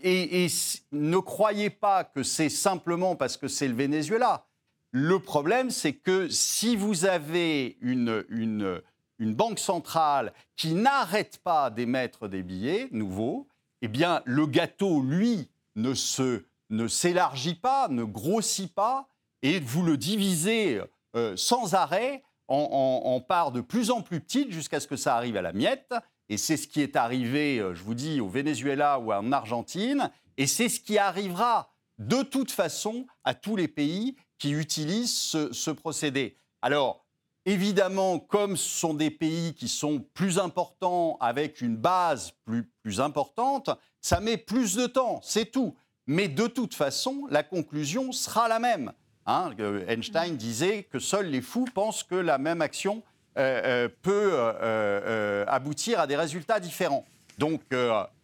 Et, 0.02 0.46
ne 0.92 1.16
croyez 1.16 1.70
pas 1.70 2.04
que 2.04 2.22
c'est 2.22 2.50
simplement 2.50 3.16
parce 3.16 3.38
que 3.38 3.48
c'est 3.48 3.66
le 3.66 3.74
Venezuela. 3.74 4.44
Le 4.92 5.18
problème, 5.20 5.70
c'est 5.70 5.94
que 5.94 6.28
si 6.28 6.76
vous 6.76 7.06
avez 7.06 7.78
une, 7.80 8.24
une, 8.28 8.82
une 9.18 9.34
banque 9.34 9.58
centrale 9.58 10.34
qui 10.56 10.74
n'arrête 10.74 11.38
pas 11.42 11.70
d'émettre 11.70 12.28
des 12.28 12.42
billets 12.42 12.88
nouveaux, 12.90 13.46
eh 13.80 13.88
bien, 13.88 14.20
le 14.26 14.44
gâteau, 14.46 15.00
lui, 15.00 15.48
ne 15.80 15.94
se 15.94 16.44
ne 16.70 16.86
s'élargit 16.86 17.56
pas, 17.56 17.88
ne 17.88 18.04
grossit 18.04 18.72
pas, 18.72 19.08
et 19.42 19.60
vous 19.60 19.82
le 19.82 19.96
divisez 19.96 20.80
euh, 21.16 21.36
sans 21.36 21.74
arrêt 21.74 22.22
en, 22.48 23.20
parts 23.20 23.52
de 23.52 23.60
plus 23.60 23.90
en 23.90 24.02
plus 24.02 24.20
petites 24.20 24.50
jusqu'à 24.50 24.80
ce 24.80 24.88
que 24.88 24.96
ça 24.96 25.16
arrive 25.16 25.36
à 25.36 25.42
la 25.42 25.52
miette. 25.52 25.94
Et 26.28 26.36
c'est 26.36 26.56
ce 26.56 26.66
qui 26.66 26.80
est 26.80 26.96
arrivé, 26.96 27.58
euh, 27.58 27.74
je 27.74 27.82
vous 27.82 27.94
dis, 27.94 28.20
au 28.20 28.28
Venezuela 28.28 28.98
ou 28.98 29.12
en 29.12 29.30
Argentine, 29.30 30.10
et 30.36 30.46
c'est 30.46 30.68
ce 30.68 30.80
qui 30.80 30.98
arrivera 30.98 31.72
de 31.98 32.22
toute 32.22 32.50
façon 32.50 33.06
à 33.24 33.34
tous 33.34 33.56
les 33.56 33.68
pays 33.68 34.16
qui 34.38 34.52
utilisent 34.52 35.14
ce, 35.52 35.70
procédé. 35.70 36.38
Alors, 36.62 37.04
évidemment, 37.46 38.18
comme 38.18 38.56
ce 38.56 38.68
sont 38.68 38.94
des 38.94 39.10
pays 39.10 39.54
qui 39.54 39.68
sont 39.68 40.04
plus 40.14 40.38
importants, 40.38 41.16
avec 41.20 41.60
une 41.60 41.76
base 41.76 42.32
plus, 42.44 42.70
plus 42.82 43.00
importante, 43.00 43.70
ça 44.00 44.20
met 44.20 44.36
plus 44.36 44.74
de 44.74 44.86
temps, 44.86 45.20
c'est 45.22 45.50
tout. 45.50 45.74
Mais 46.06 46.28
de 46.28 46.46
toute 46.46 46.74
façon, 46.74 47.26
la 47.30 47.42
conclusion 47.42 48.12
sera 48.12 48.48
la 48.48 48.58
même. 48.58 48.92
Hein. 49.26 49.50
Einstein 49.86 50.36
disait 50.36 50.84
que 50.84 50.98
seuls 50.98 51.26
les 51.26 51.42
fous 51.42 51.66
pensent 51.72 52.02
que 52.02 52.14
la 52.14 52.38
même 52.38 52.62
action 52.62 53.02
euh, 53.38 53.62
euh, 53.64 53.88
peut 54.02 54.32
euh, 54.34 55.44
aboutir 55.46 56.00
à 56.00 56.06
des 56.06 56.16
résultats 56.16 56.58
différents. 56.58 57.04
Donc, 57.38 57.62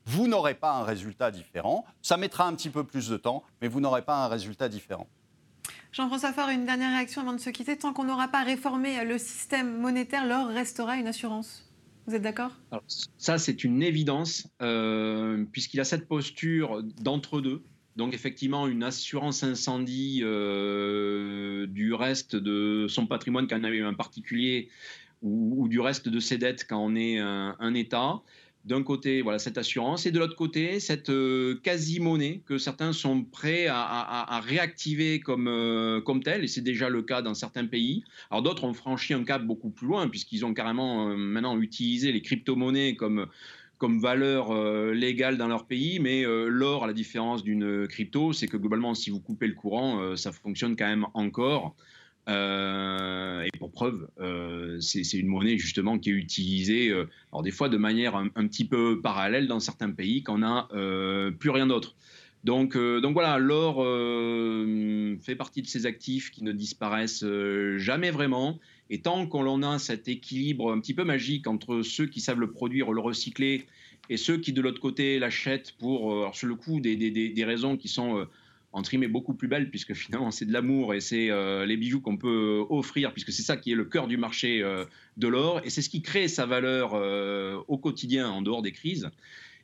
vous 0.04 0.28
n'aurez 0.28 0.54
pas 0.54 0.72
un 0.72 0.84
résultat 0.84 1.30
différent. 1.30 1.84
Ça 2.02 2.16
mettra 2.16 2.46
un 2.46 2.54
petit 2.54 2.70
peu 2.70 2.84
plus 2.84 3.08
de 3.08 3.16
temps, 3.16 3.42
mais 3.60 3.68
vous 3.68 3.80
n'aurez 3.80 4.02
pas 4.02 4.24
un 4.24 4.28
résultat 4.28 4.68
différent. 4.68 5.06
Jean-François 5.96 6.34
Faure, 6.34 6.50
une 6.50 6.66
dernière 6.66 6.90
réaction 6.90 7.22
avant 7.22 7.32
de 7.32 7.40
se 7.40 7.48
quitter. 7.48 7.74
Tant 7.74 7.94
qu'on 7.94 8.04
n'aura 8.04 8.28
pas 8.28 8.42
réformé 8.42 9.02
le 9.02 9.16
système 9.16 9.80
monétaire, 9.80 10.26
l'or 10.26 10.48
restera 10.48 10.98
une 10.98 11.06
assurance. 11.06 11.66
Vous 12.06 12.14
êtes 12.14 12.20
d'accord? 12.20 12.50
Ça, 13.16 13.38
c'est 13.38 13.64
une 13.64 13.82
évidence, 13.82 14.46
euh, 14.60 15.46
puisqu'il 15.52 15.80
a 15.80 15.84
cette 15.84 16.06
posture 16.06 16.82
d'entre-deux. 17.00 17.62
Donc 17.96 18.12
effectivement, 18.12 18.66
une 18.66 18.82
assurance 18.82 19.42
incendie 19.42 20.20
euh, 20.22 21.66
du 21.66 21.94
reste 21.94 22.36
de 22.36 22.84
son 22.90 23.06
patrimoine 23.06 23.46
quand 23.46 23.58
on 23.58 23.64
a 23.64 23.70
eu 23.70 23.82
un 23.82 23.94
particulier 23.94 24.68
ou, 25.22 25.66
du 25.66 25.80
reste 25.80 26.10
de 26.10 26.20
ses 26.20 26.36
dettes 26.36 26.66
quand 26.68 26.78
on 26.78 26.94
est 26.94 27.18
un, 27.18 27.74
État. 27.74 28.20
D'un 28.66 28.82
côté, 28.82 29.22
voilà, 29.22 29.38
cette 29.38 29.58
assurance, 29.58 30.06
et 30.06 30.10
de 30.10 30.18
l'autre 30.18 30.34
côté, 30.34 30.80
cette 30.80 31.08
euh, 31.08 31.54
quasi-monnaie 31.62 32.42
que 32.44 32.58
certains 32.58 32.92
sont 32.92 33.22
prêts 33.22 33.68
à, 33.68 34.40
réactiver 34.44 35.20
comme, 35.20 35.46
euh, 35.46 36.00
comme 36.00 36.20
telle, 36.20 36.42
et 36.42 36.48
c'est 36.48 36.62
déjà 36.62 36.88
le 36.88 37.02
cas 37.02 37.22
dans 37.22 37.34
certains 37.34 37.66
pays. 37.66 38.02
Alors 38.28 38.42
d'autres 38.42 38.64
ont 38.64 38.74
franchi 38.74 39.14
un 39.14 39.22
cap 39.22 39.44
beaucoup 39.44 39.70
plus 39.70 39.86
loin, 39.86 40.08
puisqu'ils 40.08 40.44
ont 40.44 40.52
carrément 40.52 41.08
euh, 41.08 41.16
maintenant 41.16 41.56
utilisé 41.60 42.10
les 42.10 42.22
crypto-monnaies 42.22 42.96
comme, 42.96 43.28
comme 43.78 44.00
valeur 44.00 44.52
légale 44.92 45.38
dans 45.38 45.48
leur 45.48 45.66
pays, 45.66 46.00
mais 46.00 46.24
l'or, 46.24 46.84
à 46.84 46.86
la 46.88 46.92
différence 46.92 47.44
d'une 47.44 47.86
crypto, 47.86 48.32
c'est 48.32 48.48
que 48.48 48.56
globalement, 48.56 48.94
si 48.94 49.10
vous 49.10 49.20
coupez 49.20 49.46
le 49.46 49.54
courant, 49.54 50.16
ça 50.16 50.32
fonctionne 50.32 50.76
quand 50.76 50.86
même 50.86 51.06
encore. 51.14 51.76
Euh, 52.28 53.42
et 53.42 53.58
pour 53.58 53.70
preuve, 53.70 54.08
euh, 54.20 54.80
c'est 54.80 55.12
une 55.14 55.28
monnaie 55.28 55.58
justement 55.58 55.98
qui 55.98 56.10
est 56.10 56.14
utilisée, 56.14 56.88
euh, 56.88 57.08
alors 57.32 57.42
des 57.42 57.52
fois 57.52 57.68
de 57.68 57.76
manière 57.76 58.16
un, 58.16 58.28
petit 58.28 58.64
peu 58.64 59.00
parallèle 59.00 59.46
dans 59.46 59.60
certains 59.60 59.90
pays 59.90 60.22
quand 60.22 60.34
on 60.34 60.38
n'a 60.38 60.68
plus 61.38 61.50
rien 61.50 61.66
d'autre. 61.66 61.94
Donc, 62.44 62.76
donc 62.76 63.12
voilà, 63.12 63.38
l'or 63.38 63.76
fait 65.20 65.34
partie 65.34 65.62
de 65.62 65.66
ces 65.66 65.86
actifs 65.86 66.30
qui 66.30 66.44
ne 66.44 66.52
disparaissent 66.52 67.24
jamais 67.76 68.10
vraiment. 68.10 68.58
Et 68.88 69.00
tant 69.00 69.26
qu'on 69.26 69.62
a 69.64 69.80
cet 69.80 70.06
équilibre 70.06 70.72
un 70.72 70.78
petit 70.78 70.94
peu 70.94 71.02
magique 71.02 71.48
entre 71.48 71.82
ceux 71.82 72.06
qui 72.06 72.20
savent 72.20 72.38
le 72.38 72.50
produire, 72.50 72.92
le 72.92 73.00
recycler, 73.00 73.66
et 74.08 74.16
ceux 74.16 74.36
qui 74.36 74.52
de 74.52 74.62
l'autre 74.62 74.80
côté 74.80 75.18
l'achètent 75.18 75.72
pour, 75.76 76.12
alors 76.12 76.36
sur 76.36 76.46
le 76.46 76.54
coup, 76.54 76.78
des, 76.78 76.94
des, 76.94 77.10
des 77.10 77.44
raisons 77.44 77.76
qui 77.76 77.88
sont 77.88 78.28
entre 78.76 78.94
beaucoup 79.06 79.32
plus 79.32 79.48
belle 79.48 79.70
puisque 79.70 79.94
finalement 79.94 80.30
c'est 80.30 80.44
de 80.44 80.52
l'amour 80.52 80.92
et 80.92 81.00
c'est 81.00 81.30
euh, 81.30 81.64
les 81.64 81.78
bijoux 81.78 82.00
qu'on 82.00 82.18
peut 82.18 82.62
offrir 82.68 83.12
puisque 83.12 83.32
c'est 83.32 83.42
ça 83.42 83.56
qui 83.56 83.72
est 83.72 83.74
le 83.74 83.86
cœur 83.86 84.06
du 84.06 84.18
marché 84.18 84.62
euh, 84.62 84.84
de 85.16 85.28
l'or 85.28 85.62
et 85.64 85.70
c'est 85.70 85.80
ce 85.80 85.88
qui 85.88 86.02
crée 86.02 86.28
sa 86.28 86.44
valeur 86.44 86.92
euh, 86.92 87.58
au 87.68 87.78
quotidien 87.78 88.28
en 88.28 88.42
dehors 88.42 88.60
des 88.60 88.72
crises. 88.72 89.08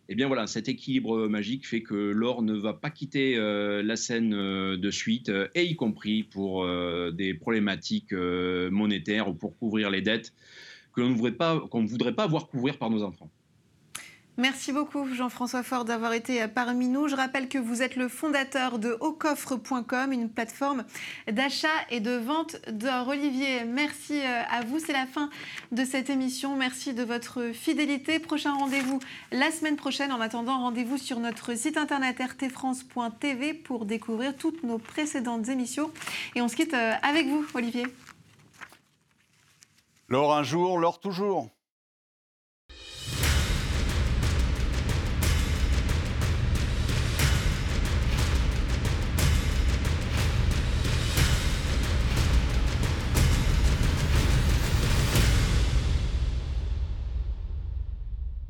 Et 0.08 0.12
eh 0.12 0.14
bien 0.16 0.26
voilà, 0.26 0.46
cet 0.46 0.68
équilibre 0.68 1.28
magique 1.28 1.66
fait 1.66 1.82
que 1.82 1.94
l'or 1.94 2.42
ne 2.42 2.54
va 2.54 2.72
pas 2.72 2.90
quitter 2.90 3.36
la 3.36 3.94
scène 3.94 4.30
de 4.30 4.90
suite, 4.90 5.30
et 5.54 5.64
y 5.64 5.76
compris 5.76 6.24
pour 6.24 6.66
des 7.12 7.34
problématiques 7.34 8.12
monétaires 8.12 9.28
ou 9.28 9.34
pour 9.34 9.56
couvrir 9.56 9.90
les 9.90 10.02
dettes 10.02 10.34
que 10.92 11.00
l'on 11.00 11.10
ne 11.10 11.14
voudrait 11.14 11.36
pas, 11.36 11.60
qu'on 11.70 11.82
ne 11.82 11.86
voudrait 11.86 12.14
pas 12.14 12.26
voir 12.26 12.48
couvrir 12.48 12.78
par 12.78 12.90
nos 12.90 13.04
enfants. 13.04 13.30
Merci 14.38 14.72
beaucoup 14.72 15.06
Jean-François 15.12 15.62
Fort 15.62 15.84
d'avoir 15.84 16.14
été 16.14 16.48
parmi 16.48 16.88
nous. 16.88 17.06
Je 17.06 17.14
rappelle 17.14 17.50
que 17.50 17.58
vous 17.58 17.82
êtes 17.82 17.96
le 17.96 18.08
fondateur 18.08 18.78
de 18.78 18.96
aucoffre.com, 19.00 20.10
une 20.10 20.30
plateforme 20.30 20.84
d'achat 21.30 21.68
et 21.90 22.00
de 22.00 22.12
vente 22.12 22.56
d'or. 22.70 23.08
Olivier, 23.08 23.64
merci 23.64 24.18
euh, 24.18 24.42
à 24.50 24.62
vous. 24.64 24.78
C'est 24.78 24.94
la 24.94 25.04
fin 25.04 25.28
de 25.70 25.84
cette 25.84 26.08
émission. 26.08 26.56
Merci 26.56 26.94
de 26.94 27.02
votre 27.02 27.52
fidélité. 27.52 28.18
Prochain 28.18 28.54
rendez-vous 28.54 29.00
la 29.32 29.50
semaine 29.50 29.76
prochaine. 29.76 30.10
En 30.12 30.20
attendant, 30.22 30.60
rendez-vous 30.60 30.96
sur 30.96 31.20
notre 31.20 31.54
site 31.54 31.76
internet 31.76 32.18
rtfrance.tv 32.18 33.52
pour 33.52 33.84
découvrir 33.84 34.34
toutes 34.34 34.62
nos 34.62 34.78
précédentes 34.78 35.50
émissions. 35.50 35.90
Et 36.34 36.40
on 36.40 36.48
se 36.48 36.56
quitte 36.56 36.72
euh, 36.72 36.94
avec 37.02 37.26
vous, 37.26 37.44
Olivier. 37.52 37.86
L'or 40.08 40.34
un 40.34 40.42
jour, 40.42 40.78
l'or 40.78 41.00
toujours. 41.00 41.50